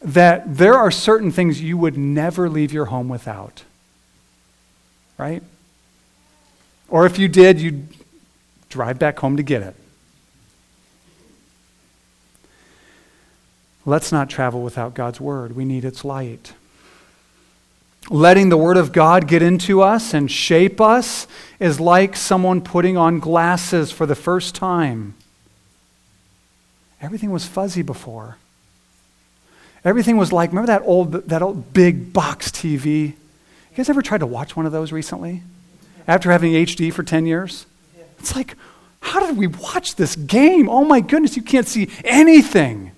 that 0.00 0.56
there 0.56 0.74
are 0.74 0.90
certain 0.90 1.32
things 1.32 1.60
you 1.60 1.76
would 1.76 1.96
never 1.96 2.48
leave 2.48 2.72
your 2.72 2.86
home 2.86 3.08
without. 3.08 3.64
Right? 5.16 5.42
Or 6.88 7.06
if 7.06 7.18
you 7.18 7.28
did, 7.28 7.60
you'd 7.60 7.88
drive 8.68 8.98
back 8.98 9.18
home 9.18 9.36
to 9.36 9.42
get 9.42 9.62
it. 9.62 9.74
Let's 13.88 14.12
not 14.12 14.28
travel 14.28 14.60
without 14.60 14.92
God's 14.92 15.18
word. 15.18 15.56
We 15.56 15.64
need 15.64 15.82
its 15.82 16.04
light. 16.04 16.52
Letting 18.10 18.50
the 18.50 18.56
word 18.58 18.76
of 18.76 18.92
God 18.92 19.26
get 19.26 19.40
into 19.40 19.80
us 19.80 20.12
and 20.12 20.30
shape 20.30 20.78
us 20.78 21.26
is 21.58 21.80
like 21.80 22.14
someone 22.14 22.60
putting 22.60 22.98
on 22.98 23.18
glasses 23.18 23.90
for 23.90 24.04
the 24.04 24.14
first 24.14 24.54
time. 24.54 25.14
Everything 27.00 27.30
was 27.30 27.46
fuzzy 27.46 27.80
before. 27.80 28.36
Everything 29.86 30.18
was 30.18 30.34
like, 30.34 30.50
remember 30.50 30.66
that 30.66 30.82
old, 30.84 31.12
that 31.12 31.40
old 31.40 31.72
big 31.72 32.12
box 32.12 32.50
TV? 32.50 33.06
You 33.06 33.14
guys 33.74 33.88
ever 33.88 34.02
tried 34.02 34.18
to 34.18 34.26
watch 34.26 34.54
one 34.54 34.66
of 34.66 34.72
those 34.72 34.92
recently? 34.92 35.40
After 36.06 36.30
having 36.30 36.52
HD 36.52 36.92
for 36.92 37.02
10 37.02 37.24
years? 37.24 37.64
It's 38.18 38.36
like, 38.36 38.54
how 39.00 39.26
did 39.26 39.38
we 39.38 39.46
watch 39.46 39.96
this 39.96 40.14
game? 40.14 40.68
Oh 40.68 40.84
my 40.84 41.00
goodness, 41.00 41.36
you 41.36 41.42
can't 41.42 41.66
see 41.66 41.88
anything. 42.04 42.92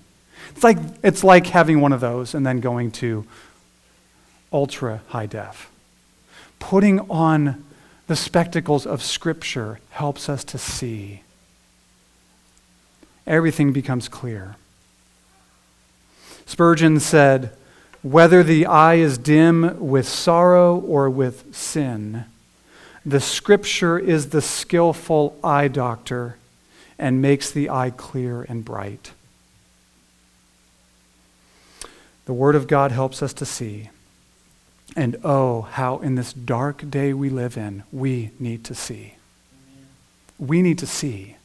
It's 0.51 0.63
like, 0.63 0.77
it's 1.03 1.23
like 1.23 1.47
having 1.47 1.81
one 1.81 1.93
of 1.93 2.01
those 2.01 2.35
and 2.35 2.45
then 2.45 2.59
going 2.59 2.91
to 2.91 3.25
ultra 4.53 5.01
high 5.07 5.25
def. 5.25 5.69
Putting 6.59 6.99
on 7.09 7.63
the 8.07 8.15
spectacles 8.15 8.85
of 8.85 9.01
Scripture 9.01 9.79
helps 9.91 10.29
us 10.29 10.43
to 10.43 10.57
see. 10.57 11.23
Everything 13.25 13.71
becomes 13.71 14.07
clear. 14.07 14.55
Spurgeon 16.45 16.99
said, 16.99 17.55
Whether 18.01 18.43
the 18.43 18.65
eye 18.65 18.95
is 18.95 19.17
dim 19.17 19.79
with 19.79 20.07
sorrow 20.07 20.77
or 20.77 21.09
with 21.09 21.55
sin, 21.55 22.25
The 23.05 23.21
Scripture 23.21 23.97
is 23.97 24.29
the 24.29 24.41
skillful 24.41 25.37
eye 25.43 25.69
doctor 25.69 26.35
and 26.99 27.21
makes 27.21 27.49
the 27.49 27.69
eye 27.69 27.91
clear 27.91 28.43
and 28.43 28.63
bright. 28.63 29.11
The 32.25 32.33
Word 32.33 32.55
of 32.55 32.67
God 32.67 32.91
helps 32.91 33.21
us 33.21 33.33
to 33.33 33.45
see. 33.45 33.89
And 34.95 35.17
oh, 35.23 35.61
how 35.61 35.99
in 35.99 36.15
this 36.15 36.33
dark 36.33 36.89
day 36.89 37.13
we 37.13 37.29
live 37.29 37.57
in, 37.57 37.83
we 37.91 38.31
need 38.39 38.63
to 38.65 38.75
see. 38.75 39.15
We 40.37 40.61
need 40.61 40.79
to 40.79 40.87
see. 40.87 41.37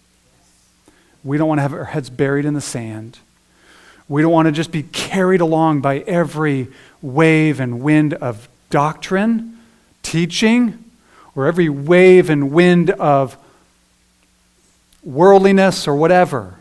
We 1.22 1.38
don't 1.38 1.48
want 1.48 1.58
to 1.58 1.62
have 1.62 1.72
our 1.72 1.84
heads 1.84 2.10
buried 2.10 2.44
in 2.44 2.54
the 2.54 2.60
sand. 2.60 3.18
We 4.08 4.22
don't 4.22 4.32
want 4.32 4.46
to 4.46 4.52
just 4.52 4.70
be 4.70 4.84
carried 4.84 5.40
along 5.40 5.80
by 5.80 5.98
every 6.00 6.68
wave 7.02 7.60
and 7.60 7.80
wind 7.80 8.14
of 8.14 8.48
doctrine, 8.70 9.58
teaching, 10.02 10.84
or 11.34 11.46
every 11.46 11.68
wave 11.68 12.30
and 12.30 12.50
wind 12.50 12.90
of 12.90 13.36
worldliness 15.02 15.86
or 15.86 15.94
whatever. 15.94 16.58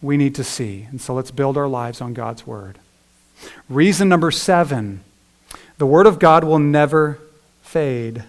We 0.00 0.16
need 0.16 0.34
to 0.36 0.44
see. 0.44 0.86
And 0.90 1.00
so 1.00 1.14
let's 1.14 1.30
build 1.30 1.56
our 1.56 1.68
lives 1.68 2.00
on 2.00 2.14
God's 2.14 2.46
Word. 2.46 2.78
Reason 3.68 4.08
number 4.08 4.30
seven 4.30 5.02
the 5.78 5.86
Word 5.86 6.06
of 6.06 6.18
God 6.18 6.44
will 6.44 6.58
never 6.58 7.18
fade. 7.62 8.24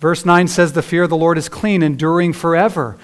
Verse 0.00 0.24
9 0.24 0.48
says, 0.48 0.72
The 0.72 0.82
fear 0.82 1.04
of 1.04 1.10
the 1.10 1.16
Lord 1.16 1.38
is 1.38 1.48
clean, 1.48 1.82
enduring 1.82 2.32
forever. 2.32 2.98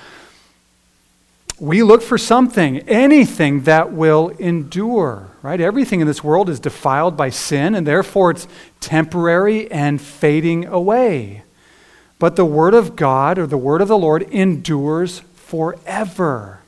We 1.61 1.83
look 1.83 2.03
for 2.03 2.19
something, 2.19 2.79
anything 2.89 3.63
that 3.63 3.93
will 3.93 4.29
endure, 4.39 5.29
right? 5.43 5.61
Everything 5.61 6.01
in 6.01 6.07
this 6.07 6.23
world 6.23 6.49
is 6.49 6.61
defiled 6.61 7.17
by 7.17 7.31
sin, 7.31 7.75
and 7.75 7.87
therefore 7.87 8.33
it's 8.33 8.47
temporary 8.81 9.71
and 9.71 10.01
fading 10.01 10.67
away. 10.67 11.43
But 12.19 12.37
the 12.37 12.45
Word 12.45 12.75
of 12.75 12.97
God, 12.97 13.39
or 13.39 13.47
the 13.47 13.57
Word 13.57 13.81
of 13.81 13.89
the 13.89 13.99
Lord, 13.99 14.23
endures 14.23 15.21
forever. 15.35 16.61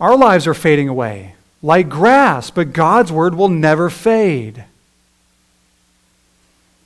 Our 0.00 0.16
lives 0.16 0.46
are 0.46 0.54
fading 0.54 0.88
away 0.88 1.35
like 1.66 1.88
grass, 1.88 2.48
but 2.48 2.72
God's 2.72 3.10
word 3.10 3.34
will 3.34 3.48
never 3.48 3.90
fade. 3.90 4.64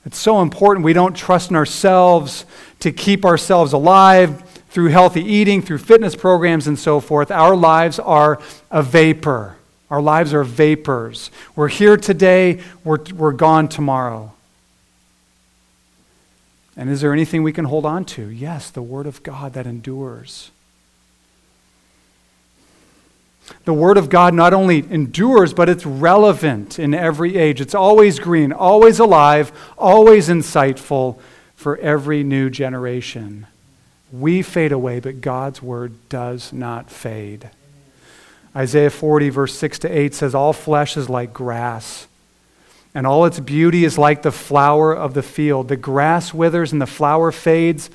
It's 0.06 0.16
so 0.16 0.40
important 0.40 0.86
we 0.86 0.94
don't 0.94 1.14
trust 1.14 1.50
in 1.50 1.56
ourselves 1.56 2.46
to 2.80 2.90
keep 2.90 3.26
ourselves 3.26 3.74
alive 3.74 4.42
through 4.70 4.86
healthy 4.86 5.22
eating, 5.22 5.60
through 5.60 5.78
fitness 5.78 6.16
programs, 6.16 6.66
and 6.66 6.78
so 6.78 6.98
forth. 6.98 7.30
Our 7.30 7.54
lives 7.54 7.98
are 7.98 8.40
a 8.70 8.82
vapor. 8.82 9.58
Our 9.90 10.00
lives 10.00 10.32
are 10.32 10.44
vapors. 10.44 11.30
We're 11.54 11.68
here 11.68 11.98
today, 11.98 12.62
we're, 12.82 13.00
we're 13.14 13.32
gone 13.32 13.68
tomorrow. 13.68 14.32
And 16.74 16.88
is 16.88 17.02
there 17.02 17.12
anything 17.12 17.42
we 17.42 17.52
can 17.52 17.66
hold 17.66 17.84
on 17.84 18.06
to? 18.06 18.28
Yes, 18.28 18.70
the 18.70 18.80
Word 18.80 19.06
of 19.06 19.22
God 19.22 19.52
that 19.52 19.66
endures. 19.66 20.50
The 23.64 23.74
Word 23.74 23.98
of 23.98 24.08
God 24.08 24.34
not 24.34 24.54
only 24.54 24.78
endures, 24.90 25.52
but 25.52 25.68
it's 25.68 25.84
relevant 25.84 26.78
in 26.78 26.94
every 26.94 27.36
age. 27.36 27.60
It's 27.60 27.74
always 27.74 28.18
green, 28.18 28.52
always 28.52 28.98
alive, 28.98 29.52
always 29.76 30.28
insightful 30.28 31.20
for 31.54 31.76
every 31.78 32.24
new 32.24 32.48
generation. 32.48 33.46
We 34.12 34.42
fade 34.42 34.72
away, 34.72 35.00
but 35.00 35.20
God's 35.20 35.62
Word 35.62 35.92
does 36.08 36.52
not 36.52 36.90
fade. 36.90 37.50
Isaiah 38.56 38.90
40, 38.90 39.28
verse 39.28 39.54
6 39.56 39.80
to 39.80 39.88
8 39.88 40.14
says, 40.14 40.34
All 40.34 40.52
flesh 40.52 40.96
is 40.96 41.08
like 41.08 41.32
grass, 41.32 42.08
and 42.94 43.06
all 43.06 43.24
its 43.24 43.38
beauty 43.38 43.84
is 43.84 43.98
like 43.98 44.22
the 44.22 44.32
flower 44.32 44.92
of 44.92 45.14
the 45.14 45.22
field. 45.22 45.68
The 45.68 45.76
grass 45.76 46.34
withers 46.34 46.72
and 46.72 46.82
the 46.82 46.86
flower 46.86 47.30
fades 47.30 47.90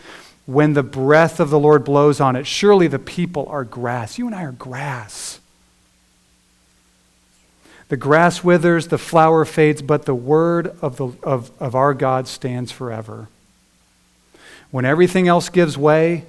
when 0.45 0.73
the 0.73 0.83
breath 0.83 1.39
of 1.39 1.49
the 1.49 1.59
Lord 1.59 1.83
blows 1.83 2.21
on 2.21 2.35
it. 2.35 2.47
Surely 2.47 2.87
the 2.87 2.99
people 2.99 3.47
are 3.49 3.63
grass. 3.63 4.17
You 4.17 4.27
and 4.27 4.35
I 4.35 4.43
are 4.43 4.51
grass. 4.51 5.39
The 7.95 7.99
grass 8.01 8.43
withers, 8.43 8.89
the 8.89 8.97
flower 8.97 9.45
fades, 9.45 9.81
but 9.81 10.03
the 10.03 10.13
word 10.13 10.75
of, 10.81 10.97
the, 10.97 11.13
of, 11.23 11.49
of 11.61 11.75
our 11.75 11.93
God 11.93 12.27
stands 12.27 12.69
forever. 12.69 13.29
When 14.69 14.83
everything 14.83 15.29
else 15.29 15.47
gives 15.47 15.77
way, 15.77 16.25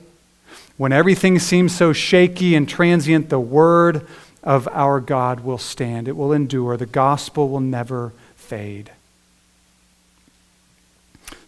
when 0.76 0.92
everything 0.92 1.40
seems 1.40 1.74
so 1.74 1.92
shaky 1.92 2.55
and 2.55 2.68
transient, 2.68 3.31
the 3.31 3.40
word 3.40 4.07
of 4.44 4.68
our 4.68 5.00
God 5.00 5.40
will 5.40 5.59
stand. 5.59 6.07
It 6.07 6.16
will 6.16 6.33
endure. 6.33 6.76
The 6.76 6.87
gospel 6.87 7.48
will 7.48 7.59
never 7.59 8.12
fade. 8.37 8.92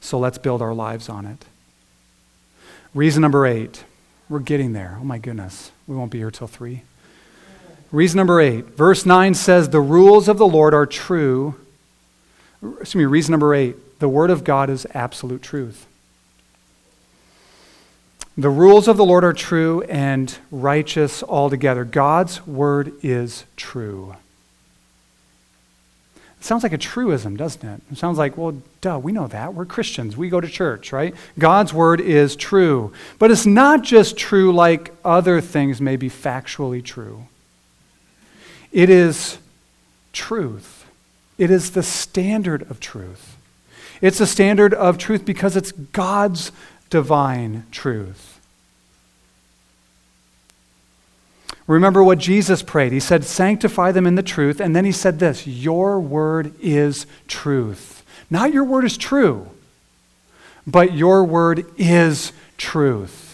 So 0.00 0.18
let's 0.18 0.38
build 0.38 0.62
our 0.62 0.74
lives 0.74 1.08
on 1.08 1.26
it. 1.26 1.44
Reason 2.92 3.22
number 3.22 3.46
eight. 3.46 3.84
We're 4.28 4.40
getting 4.40 4.72
there. 4.72 4.98
Oh 5.00 5.04
my 5.04 5.18
goodness. 5.18 5.70
We 5.86 5.94
won't 5.94 6.10
be 6.10 6.18
here 6.18 6.32
till 6.32 6.48
three. 6.48 6.82
Reason 7.90 8.16
number 8.16 8.40
eight. 8.40 8.76
Verse 8.76 9.06
9 9.06 9.34
says, 9.34 9.70
The 9.70 9.80
rules 9.80 10.28
of 10.28 10.38
the 10.38 10.46
Lord 10.46 10.74
are 10.74 10.86
true. 10.86 11.54
Excuse 12.62 12.96
me, 12.96 13.04
reason 13.04 13.32
number 13.32 13.54
eight. 13.54 13.76
The 13.98 14.08
Word 14.08 14.30
of 14.30 14.44
God 14.44 14.68
is 14.70 14.86
absolute 14.94 15.42
truth. 15.42 15.86
The 18.36 18.50
rules 18.50 18.86
of 18.86 18.96
the 18.96 19.04
Lord 19.04 19.24
are 19.24 19.32
true 19.32 19.82
and 19.82 20.36
righteous 20.50 21.22
altogether. 21.22 21.84
God's 21.84 22.46
Word 22.46 22.92
is 23.02 23.44
true. 23.56 24.14
It 26.40 26.44
sounds 26.44 26.62
like 26.62 26.72
a 26.72 26.78
truism, 26.78 27.36
doesn't 27.36 27.68
it? 27.68 27.80
It 27.90 27.98
sounds 27.98 28.16
like, 28.16 28.36
well, 28.36 28.62
duh, 28.80 29.00
we 29.02 29.10
know 29.10 29.26
that. 29.26 29.54
We're 29.54 29.64
Christians. 29.64 30.16
We 30.16 30.28
go 30.28 30.40
to 30.40 30.46
church, 30.46 30.92
right? 30.92 31.14
God's 31.36 31.74
word 31.74 32.00
is 32.00 32.36
true. 32.36 32.92
But 33.18 33.32
it's 33.32 33.44
not 33.44 33.82
just 33.82 34.16
true 34.16 34.52
like 34.52 34.94
other 35.04 35.40
things 35.40 35.80
may 35.80 35.96
be 35.96 36.08
factually 36.08 36.84
true. 36.84 37.26
It 38.72 38.90
is 38.90 39.38
truth. 40.12 40.86
It 41.38 41.50
is 41.50 41.70
the 41.70 41.82
standard 41.82 42.68
of 42.70 42.80
truth. 42.80 43.36
It's 44.00 44.20
a 44.20 44.26
standard 44.26 44.74
of 44.74 44.98
truth 44.98 45.24
because 45.24 45.56
it's 45.56 45.72
God's 45.72 46.52
divine 46.90 47.66
truth. 47.70 48.38
Remember 51.66 52.02
what 52.02 52.18
Jesus 52.18 52.62
prayed. 52.62 52.92
He 52.92 53.00
said, 53.00 53.24
Sanctify 53.24 53.92
them 53.92 54.06
in 54.06 54.14
the 54.14 54.22
truth. 54.22 54.58
And 54.58 54.74
then 54.74 54.86
he 54.86 54.92
said 54.92 55.18
this 55.18 55.46
Your 55.46 56.00
word 56.00 56.54
is 56.60 57.06
truth. 57.28 58.02
Not 58.30 58.52
your 58.52 58.64
word 58.64 58.84
is 58.84 58.96
true, 58.96 59.48
but 60.66 60.94
your 60.94 61.24
word 61.24 61.66
is 61.76 62.32
truth. 62.56 63.27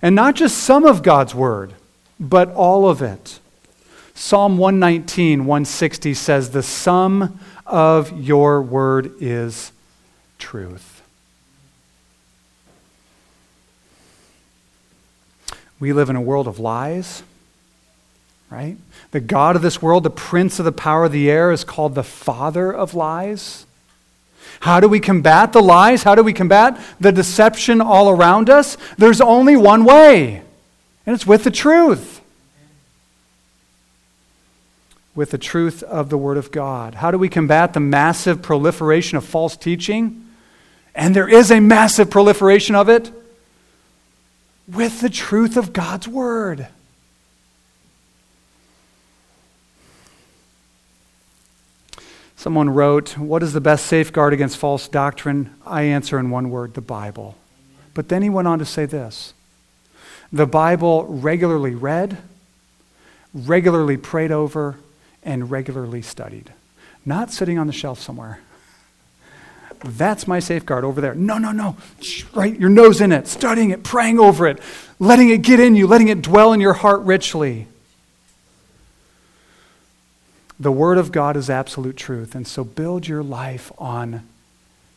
And 0.00 0.14
not 0.14 0.34
just 0.34 0.58
some 0.58 0.84
of 0.84 1.02
God's 1.02 1.34
word, 1.34 1.74
but 2.20 2.52
all 2.52 2.88
of 2.88 3.02
it. 3.02 3.40
Psalm 4.14 4.58
119, 4.58 5.40
160 5.40 6.14
says, 6.14 6.50
The 6.50 6.62
sum 6.62 7.38
of 7.66 8.12
your 8.18 8.60
word 8.62 9.12
is 9.20 9.72
truth. 10.38 11.02
We 15.80 15.92
live 15.92 16.10
in 16.10 16.16
a 16.16 16.20
world 16.20 16.48
of 16.48 16.58
lies, 16.58 17.22
right? 18.50 18.76
The 19.12 19.20
God 19.20 19.54
of 19.54 19.62
this 19.62 19.80
world, 19.80 20.02
the 20.02 20.10
prince 20.10 20.58
of 20.58 20.64
the 20.64 20.72
power 20.72 21.04
of 21.04 21.12
the 21.12 21.30
air, 21.30 21.52
is 21.52 21.62
called 21.62 21.94
the 21.94 22.02
father 22.02 22.72
of 22.72 22.94
lies. 22.94 23.66
How 24.60 24.80
do 24.80 24.88
we 24.88 25.00
combat 25.00 25.52
the 25.52 25.62
lies? 25.62 26.02
How 26.02 26.14
do 26.14 26.22
we 26.22 26.32
combat 26.32 26.80
the 26.98 27.12
deception 27.12 27.80
all 27.80 28.10
around 28.10 28.50
us? 28.50 28.76
There's 28.96 29.20
only 29.20 29.56
one 29.56 29.84
way, 29.84 30.42
and 31.06 31.14
it's 31.14 31.26
with 31.26 31.44
the 31.44 31.50
truth. 31.50 32.20
With 35.14 35.30
the 35.30 35.38
truth 35.38 35.82
of 35.82 36.10
the 36.10 36.18
Word 36.18 36.36
of 36.36 36.50
God. 36.50 36.96
How 36.96 37.10
do 37.10 37.18
we 37.18 37.28
combat 37.28 37.72
the 37.72 37.80
massive 37.80 38.42
proliferation 38.42 39.16
of 39.16 39.24
false 39.24 39.56
teaching? 39.56 40.26
And 40.94 41.14
there 41.14 41.28
is 41.28 41.50
a 41.50 41.60
massive 41.60 42.10
proliferation 42.10 42.74
of 42.74 42.88
it. 42.88 43.10
With 44.66 45.00
the 45.00 45.10
truth 45.10 45.56
of 45.56 45.72
God's 45.72 46.06
Word. 46.06 46.68
Someone 52.38 52.70
wrote, 52.70 53.18
What 53.18 53.42
is 53.42 53.52
the 53.52 53.60
best 53.60 53.86
safeguard 53.86 54.32
against 54.32 54.58
false 54.58 54.86
doctrine? 54.86 55.52
I 55.66 55.82
answer 55.82 56.20
in 56.20 56.30
one 56.30 56.50
word 56.50 56.74
the 56.74 56.80
Bible. 56.80 57.34
But 57.94 58.10
then 58.10 58.22
he 58.22 58.30
went 58.30 58.46
on 58.46 58.60
to 58.60 58.64
say 58.64 58.86
this 58.86 59.34
the 60.32 60.46
Bible 60.46 61.04
regularly 61.06 61.74
read, 61.74 62.16
regularly 63.34 63.96
prayed 63.96 64.30
over, 64.30 64.76
and 65.24 65.50
regularly 65.50 66.00
studied. 66.00 66.52
Not 67.04 67.32
sitting 67.32 67.58
on 67.58 67.66
the 67.66 67.72
shelf 67.72 68.00
somewhere. 68.00 68.38
That's 69.80 70.28
my 70.28 70.38
safeguard 70.38 70.84
over 70.84 71.00
there. 71.00 71.16
No, 71.16 71.38
no, 71.38 71.50
no. 71.50 71.76
Right? 72.32 72.56
Your 72.56 72.70
nose 72.70 73.00
in 73.00 73.10
it, 73.10 73.26
studying 73.26 73.70
it, 73.70 73.82
praying 73.82 74.20
over 74.20 74.46
it, 74.46 74.60
letting 75.00 75.28
it 75.30 75.42
get 75.42 75.58
in 75.58 75.74
you, 75.74 75.88
letting 75.88 76.06
it 76.06 76.22
dwell 76.22 76.52
in 76.52 76.60
your 76.60 76.74
heart 76.74 77.00
richly. 77.00 77.66
The 80.60 80.72
Word 80.72 80.98
of 80.98 81.12
God 81.12 81.36
is 81.36 81.48
absolute 81.48 81.96
truth, 81.96 82.34
and 82.34 82.46
so 82.46 82.64
build 82.64 83.06
your 83.06 83.22
life 83.22 83.70
on 83.78 84.26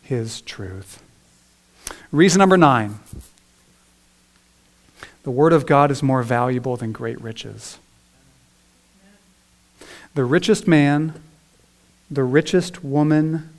His 0.02 0.42
truth. 0.42 1.04
Reason 2.12 2.40
number 2.40 2.58
nine 2.58 3.00
the 5.24 5.32
Word 5.32 5.54
of 5.54 5.68
God 5.68 5.92
is 5.92 6.02
more 6.02 6.24
valuable 6.24 6.78
than 6.78 6.92
great 6.92 7.22
riches. 7.22 7.78
The 10.16 10.26
richest 10.26 10.68
man, 10.68 11.22
the 12.10 12.24
richest 12.24 12.84
woman 12.84 13.50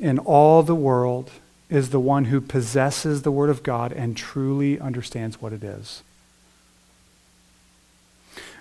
in 0.00 0.18
all 0.18 0.62
the 0.62 0.74
world 0.74 1.30
is 1.70 1.90
the 1.90 2.00
one 2.00 2.26
who 2.26 2.40
possesses 2.40 3.22
the 3.22 3.30
Word 3.30 3.48
of 3.48 3.62
God 3.62 3.92
and 3.92 4.16
truly 4.16 4.78
understands 4.80 5.40
what 5.40 5.52
it 5.52 5.62
is. 5.62 6.02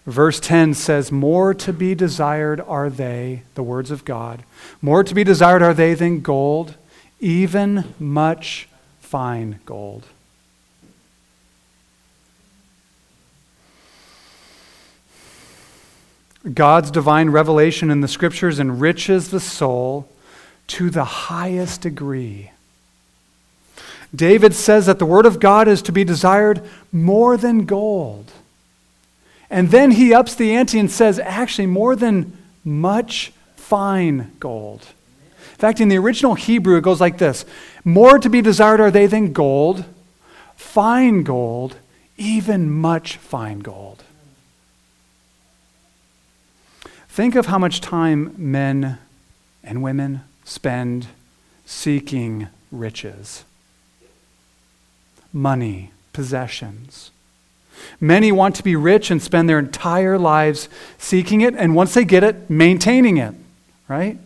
Verse 0.06 0.40
10 0.40 0.74
says, 0.74 1.12
More 1.12 1.54
to 1.54 1.72
be 1.72 1.94
desired 1.94 2.60
are 2.62 2.90
they, 2.90 3.44
the 3.56 3.64
words 3.64 3.92
of 3.92 4.04
God, 4.04 4.44
more 4.82 5.04
to 5.04 5.14
be 5.14 5.24
desired 5.24 5.62
are 5.62 5.74
they 5.74 5.94
than 5.94 6.22
gold, 6.22 6.76
even 7.20 7.94
much 8.00 8.68
fine 9.00 9.60
gold. 9.66 10.06
God's 16.54 16.90
divine 16.90 17.30
revelation 17.30 17.92
in 17.92 18.02
the 18.02 18.08
scriptures 18.08 18.60
enriches 18.60 19.30
the 19.30 19.40
soul 19.40 20.10
to 20.68 20.90
the 20.90 21.04
highest 21.04 21.82
degree. 21.82 22.50
David 24.14 24.56
says 24.56 24.88
that 24.88 24.98
the 24.98 25.06
word 25.06 25.26
of 25.28 25.40
God 25.40 25.68
is 25.68 25.84
to 25.84 25.92
be 25.92 26.04
desired 26.04 26.68
more 26.92 27.38
than 27.38 27.66
gold. 27.66 28.32
And 29.52 29.70
then 29.70 29.92
he 29.92 30.14
ups 30.14 30.34
the 30.34 30.56
ante 30.56 30.80
and 30.80 30.90
says, 30.90 31.20
actually, 31.20 31.68
more 31.68 31.98
than 31.98 32.38
much 32.64 33.34
fine 33.58 34.32
gold. 34.40 34.88
In 35.52 35.58
fact, 35.58 35.82
in 35.82 35.90
the 35.90 35.98
original 35.98 36.36
Hebrew, 36.36 36.78
it 36.78 36.84
goes 36.84 37.02
like 37.02 37.18
this 37.18 37.46
More 37.84 38.18
to 38.18 38.30
be 38.30 38.42
desired 38.42 38.80
are 38.80 38.90
they 38.90 39.08
than 39.08 39.34
gold, 39.34 39.84
fine 40.56 41.24
gold, 41.24 41.76
even 42.18 42.72
much 42.72 43.18
fine 43.18 43.60
gold. 43.60 44.04
Think 47.10 47.36
of 47.36 47.48
how 47.48 47.58
much 47.58 47.82
time 47.82 48.34
men 48.38 49.00
and 49.66 49.84
women 49.84 50.22
spend 50.46 51.08
seeking 51.66 52.48
riches, 52.72 53.44
money, 55.34 55.92
possessions. 56.14 57.12
Many 58.00 58.32
want 58.32 58.56
to 58.56 58.64
be 58.64 58.76
rich 58.76 59.12
and 59.12 59.22
spend 59.22 59.48
their 59.48 59.60
entire 59.60 60.18
lives 60.18 60.70
seeking 60.98 61.42
it, 61.42 61.56
and 61.56 61.76
once 61.76 61.94
they 61.94 62.06
get 62.06 62.24
it, 62.24 62.50
maintaining 62.50 63.18
it, 63.18 63.36
right? 63.88 64.18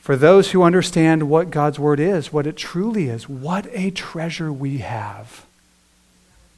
For 0.00 0.14
those 0.14 0.52
who 0.52 0.62
understand 0.62 1.28
what 1.28 1.50
God's 1.50 1.78
Word 1.78 1.98
is, 1.98 2.32
what 2.32 2.46
it 2.46 2.56
truly 2.56 3.08
is, 3.08 3.28
what 3.28 3.66
a 3.72 3.90
treasure 3.90 4.52
we 4.52 4.78
have. 4.78 5.44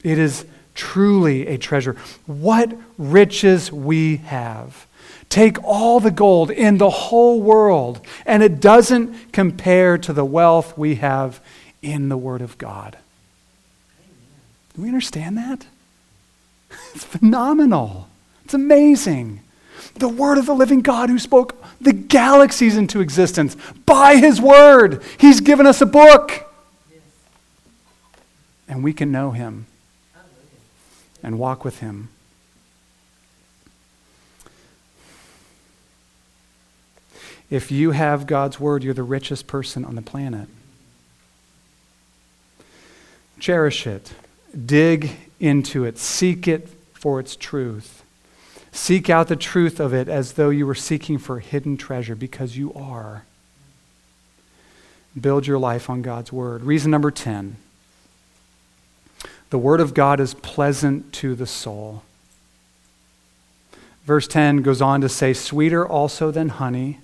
It 0.03 0.19
is 0.19 0.45
truly 0.75 1.47
a 1.47 1.57
treasure. 1.57 1.95
What 2.25 2.71
riches 2.97 3.71
we 3.71 4.17
have. 4.17 4.85
Take 5.29 5.63
all 5.63 5.99
the 5.99 6.11
gold 6.11 6.51
in 6.51 6.77
the 6.77 6.89
whole 6.89 7.41
world, 7.41 8.01
and 8.25 8.41
it 8.41 8.59
doesn't 8.59 9.31
compare 9.31 9.97
to 9.97 10.13
the 10.13 10.25
wealth 10.25 10.77
we 10.77 10.95
have 10.95 11.39
in 11.81 12.09
the 12.09 12.17
Word 12.17 12.41
of 12.41 12.57
God. 12.57 12.97
Do 14.79 14.83
we 14.83 14.89
understand 14.89 15.37
that? 15.37 15.65
It's 16.95 17.03
phenomenal. 17.03 18.07
It's 18.45 18.53
amazing. 18.53 19.41
The 19.95 20.07
Word 20.07 20.37
of 20.37 20.45
the 20.45 20.53
living 20.53 20.79
God 20.81 21.09
who 21.09 21.19
spoke 21.19 21.61
the 21.81 21.91
galaxies 21.91 22.77
into 22.77 23.01
existence 23.01 23.57
by 23.85 24.15
His 24.15 24.39
Word. 24.39 25.03
He's 25.17 25.41
given 25.41 25.65
us 25.65 25.81
a 25.81 25.85
book. 25.85 26.49
And 28.69 28.81
we 28.81 28.93
can 28.93 29.11
know 29.11 29.31
Him 29.31 29.65
and 31.21 31.37
walk 31.37 31.65
with 31.65 31.79
Him. 31.79 32.07
If 37.49 37.69
you 37.69 37.91
have 37.91 38.27
God's 38.27 38.61
Word, 38.61 38.81
you're 38.81 38.93
the 38.93 39.03
richest 39.03 39.45
person 39.45 39.83
on 39.83 39.95
the 39.95 40.01
planet. 40.01 40.47
Cherish 43.39 43.85
it, 43.85 44.13
dig 44.65 45.11
into 45.39 45.85
it, 45.85 45.97
seek 45.97 46.47
it 46.47 46.67
for 46.93 47.19
its 47.19 47.35
truth. 47.35 48.03
Seek 48.71 49.09
out 49.09 49.27
the 49.27 49.35
truth 49.35 49.79
of 49.79 49.93
it 49.93 50.07
as 50.07 50.33
though 50.33 50.49
you 50.49 50.65
were 50.67 50.75
seeking 50.75 51.17
for 51.17 51.39
hidden 51.39 51.77
treasure, 51.77 52.15
because 52.15 52.57
you 52.57 52.73
are. 52.73 53.23
Build 55.19 55.47
your 55.47 55.57
life 55.57 55.89
on 55.89 56.01
God's 56.01 56.31
Word. 56.31 56.63
Reason 56.63 56.91
number 56.91 57.11
10 57.11 57.57
the 59.49 59.57
Word 59.57 59.81
of 59.81 59.95
God 59.95 60.19
is 60.19 60.35
pleasant 60.35 61.11
to 61.13 61.33
the 61.33 61.47
soul. 61.47 62.03
Verse 64.05 64.27
10 64.27 64.61
goes 64.61 64.81
on 64.81 65.01
to 65.01 65.09
say, 65.09 65.33
Sweeter 65.33 65.87
also 65.87 66.29
than 66.29 66.49
honey 66.49 66.99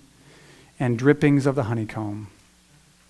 and 0.80 0.98
drippings 0.98 1.46
of 1.46 1.56
the 1.56 1.64
honeycomb. 1.64 2.28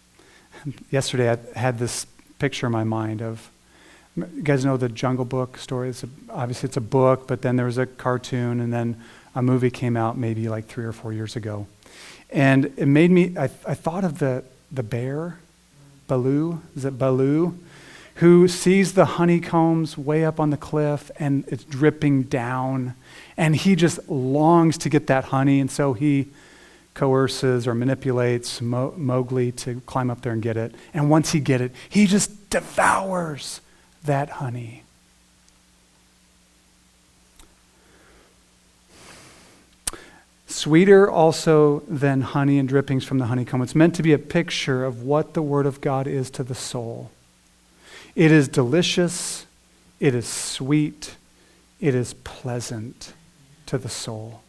Yesterday, 0.89 1.31
I 1.31 1.59
had 1.59 1.79
this 1.79 2.05
picture 2.39 2.67
in 2.67 2.71
my 2.71 2.85
mind 2.85 3.21
of 3.21 3.49
you 4.15 4.43
guys 4.43 4.63
know 4.63 4.77
the 4.77 4.89
Jungle 4.89 5.25
Book 5.25 5.57
story. 5.57 5.89
It's 5.89 6.03
a, 6.03 6.09
obviously, 6.29 6.67
it's 6.67 6.77
a 6.77 6.81
book, 6.81 7.27
but 7.27 7.41
then 7.41 7.55
there 7.55 7.65
was 7.65 7.77
a 7.77 7.85
cartoon, 7.85 8.59
and 8.59 8.71
then 8.71 9.01
a 9.35 9.41
movie 9.41 9.71
came 9.71 9.97
out 9.97 10.17
maybe 10.17 10.47
like 10.49 10.65
three 10.65 10.85
or 10.85 10.93
four 10.93 11.13
years 11.13 11.35
ago. 11.35 11.67
And 12.29 12.65
it 12.77 12.87
made 12.87 13.11
me, 13.11 13.37
I, 13.37 13.43
I 13.43 13.73
thought 13.73 14.03
of 14.03 14.19
the, 14.19 14.43
the 14.71 14.83
bear, 14.83 15.39
Baloo. 16.07 16.61
Is 16.75 16.85
it 16.85 16.97
Baloo? 16.97 17.57
who 18.15 18.47
sees 18.47 18.93
the 18.93 19.05
honeycombs 19.05 19.97
way 19.97 20.23
up 20.23 20.39
on 20.39 20.49
the 20.49 20.57
cliff 20.57 21.11
and 21.17 21.43
it's 21.47 21.63
dripping 21.65 22.23
down. 22.23 22.95
And 23.35 23.55
he 23.55 23.75
just 23.75 24.07
longs 24.09 24.77
to 24.79 24.89
get 24.89 25.07
that 25.07 25.25
honey. 25.25 25.59
And 25.59 25.69
so 25.69 25.93
he 25.93 26.27
coerces 26.93 27.67
or 27.67 27.75
manipulates 27.75 28.61
Mo- 28.61 28.93
Mowgli 28.95 29.51
to 29.51 29.81
climb 29.81 30.09
up 30.09 30.21
there 30.21 30.31
and 30.31 30.41
get 30.41 30.55
it. 30.55 30.73
And 30.93 31.09
once 31.09 31.33
he 31.33 31.41
get 31.41 31.59
it, 31.59 31.73
he 31.89 32.07
just 32.07 32.49
devours 32.49 33.59
that 34.05 34.29
honey. 34.29 34.83
Sweeter 40.47 41.09
also 41.09 41.81
than 41.87 42.21
honey 42.21 42.57
and 42.57 42.67
drippings 42.67 43.03
from 43.03 43.19
the 43.19 43.25
honeycomb. 43.25 43.61
It's 43.61 43.75
meant 43.75 43.93
to 43.95 44.03
be 44.03 44.13
a 44.13 44.17
picture 44.17 44.85
of 44.85 45.03
what 45.03 45.33
the 45.33 45.41
Word 45.41 45.65
of 45.65 45.81
God 45.81 46.07
is 46.07 46.29
to 46.31 46.43
the 46.43 46.55
soul. 46.55 47.11
It 48.15 48.31
is 48.31 48.47
delicious, 48.47 49.45
it 49.99 50.15
is 50.15 50.27
sweet, 50.27 51.17
it 51.81 51.93
is 51.93 52.13
pleasant 52.23 53.13
to 53.65 53.77
the 53.77 53.89
soul. 53.89 54.41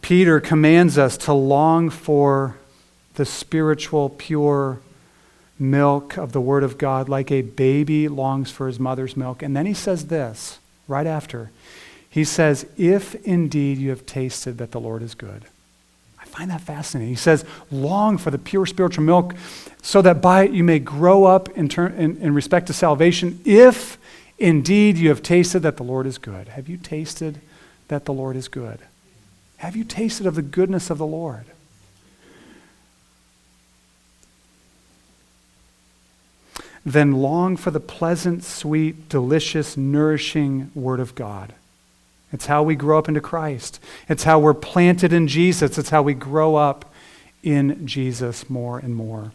Peter 0.00 0.40
commands 0.40 0.96
us 0.96 1.16
to 1.18 1.32
long 1.32 1.90
for 1.90 2.56
the 3.14 3.26
spiritual, 3.26 4.08
pure 4.08 4.80
milk 5.58 6.16
of 6.16 6.32
the 6.32 6.40
Word 6.40 6.64
of 6.64 6.78
God 6.78 7.08
like 7.08 7.30
a 7.30 7.42
baby 7.42 8.08
longs 8.08 8.50
for 8.50 8.66
his 8.66 8.78
mother's 8.78 9.16
milk. 9.16 9.42
And 9.42 9.56
then 9.56 9.66
he 9.66 9.74
says 9.74 10.06
this 10.06 10.58
right 10.86 11.06
after. 11.06 11.50
He 12.08 12.24
says, 12.24 12.66
If 12.76 13.14
indeed 13.26 13.78
you 13.78 13.90
have 13.90 14.06
tasted 14.06 14.58
that 14.58 14.70
the 14.70 14.80
Lord 14.80 15.02
is 15.02 15.14
good 15.14 15.44
I 16.20 16.24
find 16.24 16.50
that 16.50 16.60
fascinating. 16.60 17.10
He 17.10 17.16
says, 17.16 17.44
long 17.70 18.18
for 18.18 18.30
the 18.30 18.38
pure 18.38 18.66
spiritual 18.66 19.04
milk 19.04 19.34
so 19.82 20.02
that 20.02 20.20
by 20.20 20.44
it 20.44 20.52
you 20.52 20.64
may 20.64 20.78
grow 20.78 21.24
up 21.24 21.48
in, 21.50 21.68
ter- 21.68 21.86
in, 21.86 22.16
in 22.18 22.34
respect 22.34 22.66
to 22.68 22.72
salvation, 22.72 23.40
if 23.44 23.98
indeed 24.38 24.98
you 24.98 25.08
have 25.10 25.22
tasted 25.22 25.60
that 25.60 25.76
the 25.76 25.84
Lord 25.84 26.06
is 26.06 26.18
good. 26.18 26.48
Have 26.48 26.68
you 26.68 26.76
tasted 26.76 27.40
that 27.88 28.04
the 28.04 28.12
Lord 28.12 28.36
is 28.36 28.48
good? 28.48 28.80
Have 29.58 29.76
you 29.76 29.84
tasted 29.84 30.26
of 30.26 30.34
the 30.34 30.42
goodness 30.42 30.90
of 30.90 30.98
the 30.98 31.06
Lord? 31.06 31.44
Then 36.88 37.12
long 37.12 37.58
for 37.58 37.70
the 37.70 37.80
pleasant, 37.80 38.42
sweet, 38.42 39.10
delicious, 39.10 39.76
nourishing 39.76 40.70
Word 40.74 41.00
of 41.00 41.14
God. 41.14 41.52
It's 42.32 42.46
how 42.46 42.62
we 42.62 42.76
grow 42.76 42.98
up 42.98 43.08
into 43.08 43.20
Christ. 43.20 43.78
It's 44.08 44.24
how 44.24 44.38
we're 44.38 44.54
planted 44.54 45.12
in 45.12 45.28
Jesus. 45.28 45.76
It's 45.76 45.90
how 45.90 46.00
we 46.00 46.14
grow 46.14 46.56
up 46.56 46.90
in 47.42 47.86
Jesus 47.86 48.48
more 48.48 48.78
and 48.78 48.96
more. 48.96 49.32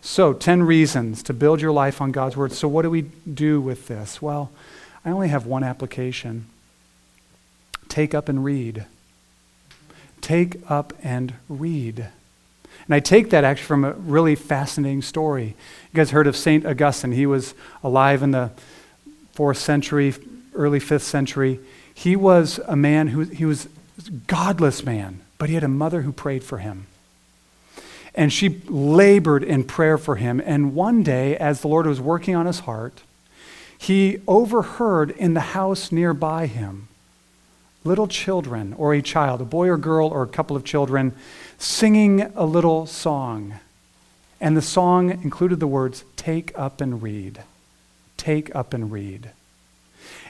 So, 0.00 0.32
10 0.32 0.64
reasons 0.64 1.22
to 1.22 1.32
build 1.32 1.60
your 1.60 1.70
life 1.70 2.00
on 2.00 2.10
God's 2.10 2.36
Word. 2.36 2.50
So, 2.50 2.66
what 2.66 2.82
do 2.82 2.90
we 2.90 3.02
do 3.02 3.60
with 3.60 3.86
this? 3.86 4.20
Well, 4.20 4.50
I 5.04 5.10
only 5.10 5.28
have 5.28 5.46
one 5.46 5.62
application 5.62 6.46
take 7.88 8.12
up 8.12 8.28
and 8.28 8.44
read. 8.44 8.86
Take 10.20 10.56
up 10.68 10.92
and 11.02 11.34
read. 11.48 12.08
And 12.88 12.94
I 12.94 13.00
take 13.00 13.30
that 13.30 13.44
actually 13.44 13.66
from 13.66 13.84
a 13.84 13.92
really 13.92 14.34
fascinating 14.34 15.02
story. 15.02 15.48
You 15.92 15.96
guys 15.96 16.10
heard 16.10 16.26
of 16.26 16.34
St. 16.34 16.64
Augustine. 16.64 17.12
He 17.12 17.26
was 17.26 17.54
alive 17.84 18.22
in 18.22 18.30
the 18.30 18.50
fourth 19.32 19.58
century, 19.58 20.14
early 20.54 20.80
fifth 20.80 21.04
century 21.04 21.60
He 21.94 22.16
was 22.16 22.58
a 22.66 22.74
man 22.74 23.08
who 23.08 23.20
he 23.20 23.44
was 23.44 23.66
a 24.06 24.10
godless 24.26 24.84
man, 24.84 25.20
but 25.36 25.48
he 25.48 25.54
had 25.54 25.64
a 25.64 25.68
mother 25.68 26.02
who 26.02 26.12
prayed 26.12 26.42
for 26.42 26.58
him. 26.58 26.86
And 28.14 28.32
she 28.32 28.60
labored 28.68 29.44
in 29.44 29.64
prayer 29.64 29.98
for 29.98 30.16
him. 30.16 30.40
And 30.44 30.74
one 30.74 31.02
day, 31.02 31.36
as 31.36 31.60
the 31.60 31.68
Lord 31.68 31.86
was 31.86 32.00
working 32.00 32.34
on 32.34 32.46
his 32.46 32.60
heart, 32.60 33.02
he 33.76 34.20
overheard 34.26 35.10
in 35.10 35.34
the 35.34 35.40
house 35.40 35.92
nearby 35.92 36.46
him 36.46 36.87
little 37.84 38.08
children 38.08 38.74
or 38.74 38.94
a 38.94 39.02
child, 39.02 39.40
a 39.40 39.44
boy 39.44 39.68
or 39.68 39.76
girl 39.76 40.08
or 40.08 40.22
a 40.22 40.28
couple 40.28 40.56
of 40.56 40.64
children, 40.64 41.12
singing 41.58 42.22
a 42.34 42.44
little 42.44 42.86
song. 42.86 43.54
And 44.40 44.56
the 44.56 44.62
song 44.62 45.10
included 45.10 45.60
the 45.60 45.66
words, 45.66 46.04
Take 46.16 46.56
up 46.58 46.80
and 46.80 47.02
read. 47.02 47.42
Take 48.16 48.54
up 48.54 48.72
and 48.72 48.90
read. 48.90 49.30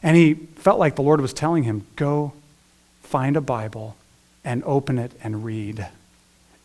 And 0.02 0.16
he 0.16 0.34
felt 0.34 0.78
like 0.78 0.96
the 0.96 1.02
Lord 1.02 1.20
was 1.20 1.32
telling 1.32 1.64
him, 1.64 1.86
Go 1.96 2.32
find 3.02 3.36
a 3.36 3.40
Bible 3.40 3.96
and 4.44 4.62
open 4.64 4.98
it 4.98 5.12
and 5.22 5.44
read. 5.44 5.88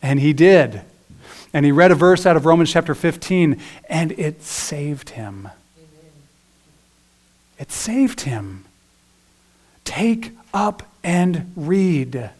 And 0.02 0.20
he 0.20 0.32
did. 0.32 0.82
And 1.52 1.64
he 1.64 1.72
read 1.72 1.90
a 1.90 1.94
verse 1.94 2.26
out 2.26 2.36
of 2.36 2.46
Romans 2.46 2.72
chapter 2.72 2.94
15, 2.94 3.60
and 3.88 4.12
it 4.12 4.42
saved 4.42 5.10
him. 5.10 5.48
It 7.58 7.70
saved 7.70 8.22
him. 8.22 8.63
Take 9.84 10.32
up 10.52 10.82
and 11.02 11.52
read. 11.56 12.30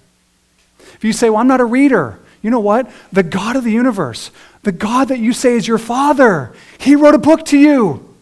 If 0.95 1.05
you 1.05 1.13
say, 1.13 1.31
Well, 1.31 1.41
I'm 1.41 1.49
not 1.49 1.61
a 1.61 1.65
reader, 1.65 2.19
you 2.43 2.51
know 2.51 2.61
what? 2.61 2.91
The 3.13 3.23
God 3.23 3.57
of 3.57 3.65
the 3.65 3.73
universe, 3.73 4.31
the 4.63 4.73
God 4.73 5.09
that 5.09 5.19
you 5.19 5.33
say 5.33 5.55
is 5.55 5.69
your 5.69 5.79
Father, 5.79 6.55
He 6.79 6.97
wrote 6.97 7.15
a 7.15 7.19
book 7.19 7.45
to 7.47 7.59
you. 7.59 8.15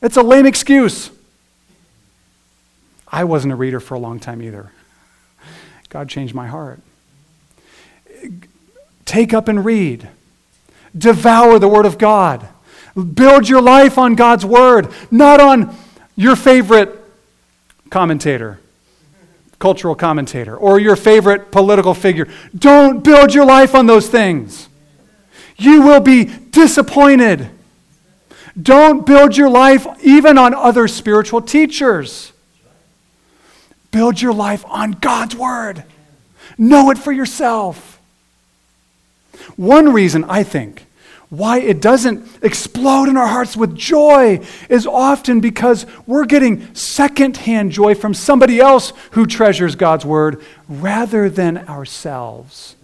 It's 0.00 0.16
a 0.16 0.22
lame 0.22 0.46
excuse. 0.46 1.10
I 3.06 3.24
wasn't 3.24 3.52
a 3.52 3.56
reader 3.56 3.80
for 3.80 3.94
a 3.94 3.98
long 3.98 4.20
time 4.20 4.42
either. 4.42 4.70
God 5.88 6.08
changed 6.08 6.34
my 6.34 6.46
heart. 6.46 6.80
Take 9.04 9.32
up 9.32 9.48
and 9.48 9.64
read. 9.64 10.08
Devour 10.96 11.58
the 11.58 11.68
Word 11.68 11.86
of 11.86 11.96
God. 11.96 12.46
Build 13.14 13.48
your 13.48 13.62
life 13.62 13.96
on 13.96 14.14
God's 14.14 14.44
Word, 14.44 14.92
not 15.10 15.40
on 15.40 15.74
your 16.16 16.36
favorite 16.36 16.97
commentator, 17.90 18.60
cultural 19.58 19.94
commentator, 19.94 20.56
or 20.56 20.78
your 20.78 20.96
favorite 20.96 21.50
political 21.50 21.94
figure. 21.94 22.28
Don't 22.56 23.02
build 23.02 23.34
your 23.34 23.44
life 23.44 23.74
on 23.74 23.86
those 23.86 24.08
things. 24.08 24.68
You 25.56 25.82
will 25.82 26.00
be 26.00 26.24
disappointed. 26.24 27.50
Don't 28.60 29.06
build 29.06 29.36
your 29.36 29.50
life 29.50 29.86
even 30.02 30.38
on 30.38 30.54
other 30.54 30.88
spiritual 30.88 31.42
teachers. 31.42 32.32
Build 33.90 34.20
your 34.20 34.32
life 34.32 34.64
on 34.66 34.92
God's 34.92 35.34
Word. 35.34 35.84
Know 36.56 36.90
it 36.90 36.98
for 36.98 37.12
yourself. 37.12 38.00
One 39.56 39.92
reason, 39.92 40.24
I 40.24 40.42
think, 40.42 40.86
why 41.30 41.60
it 41.60 41.82
doesn't 41.82 42.26
explode 42.42 43.08
in 43.08 43.16
our 43.16 43.26
hearts 43.26 43.56
with 43.56 43.76
joy 43.76 44.40
is 44.70 44.86
often 44.86 45.40
because 45.40 45.84
we're 46.06 46.24
getting 46.24 46.74
secondhand 46.74 47.70
joy 47.70 47.94
from 47.94 48.14
somebody 48.14 48.60
else 48.60 48.94
who 49.10 49.26
treasures 49.26 49.74
God's 49.74 50.06
Word 50.06 50.42
rather 50.68 51.28
than 51.28 51.58
ourselves. 51.68 52.76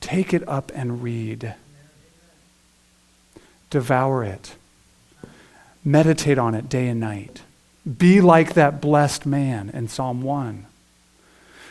Take 0.00 0.32
it 0.32 0.48
up 0.48 0.72
and 0.74 1.02
read. 1.02 1.54
Devour 3.68 4.24
it. 4.24 4.54
Meditate 5.84 6.38
on 6.38 6.54
it 6.54 6.70
day 6.70 6.88
and 6.88 7.00
night. 7.00 7.42
Be 7.98 8.22
like 8.22 8.54
that 8.54 8.80
blessed 8.80 9.26
man 9.26 9.70
in 9.74 9.88
Psalm 9.88 10.22
1 10.22 10.67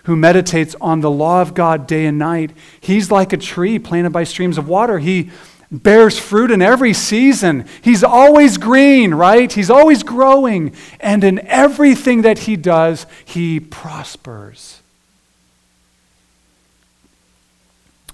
who 0.08 0.16
meditates 0.16 0.74
on 0.80 1.02
the 1.02 1.12
law 1.12 1.42
of 1.42 1.54
God 1.54 1.86
day 1.86 2.06
and 2.06 2.18
night. 2.18 2.52
He's 2.80 3.12
like 3.12 3.34
a 3.34 3.38
tree 3.38 3.78
planted 3.78 4.12
by 4.12 4.24
streams 4.24 4.58
of 4.58 4.66
water. 4.66 5.00
He 5.00 5.32
bears 5.70 6.18
fruit 6.18 6.50
in 6.50 6.62
every 6.62 6.94
season. 6.94 7.66
He's 7.82 8.06
always 8.06 8.58
green, 8.58 9.14
right? 9.14 9.52
He's 9.52 9.70
always 9.70 10.04
growing. 10.04 10.74
And 11.02 11.26
in 11.26 11.46
everything 11.46 12.22
that 12.22 12.40
he 12.40 12.56
does, 12.56 13.06
he 13.26 13.60
prospers. 13.60 14.80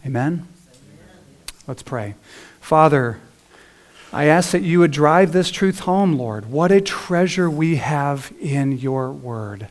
Amen? 0.04 0.48
Let's 1.68 1.84
pray. 1.84 2.16
Father, 2.60 3.20
I 4.12 4.26
ask 4.26 4.50
that 4.50 4.64
you 4.64 4.80
would 4.80 4.90
drive 4.90 5.32
this 5.32 5.52
truth 5.52 5.82
home, 5.82 6.14
Lord. 6.14 6.50
What 6.50 6.72
a 6.72 6.82
treasure 6.82 7.52
we 7.52 7.76
have 7.76 8.34
in 8.42 8.80
your 8.80 9.12
word. 9.12 9.68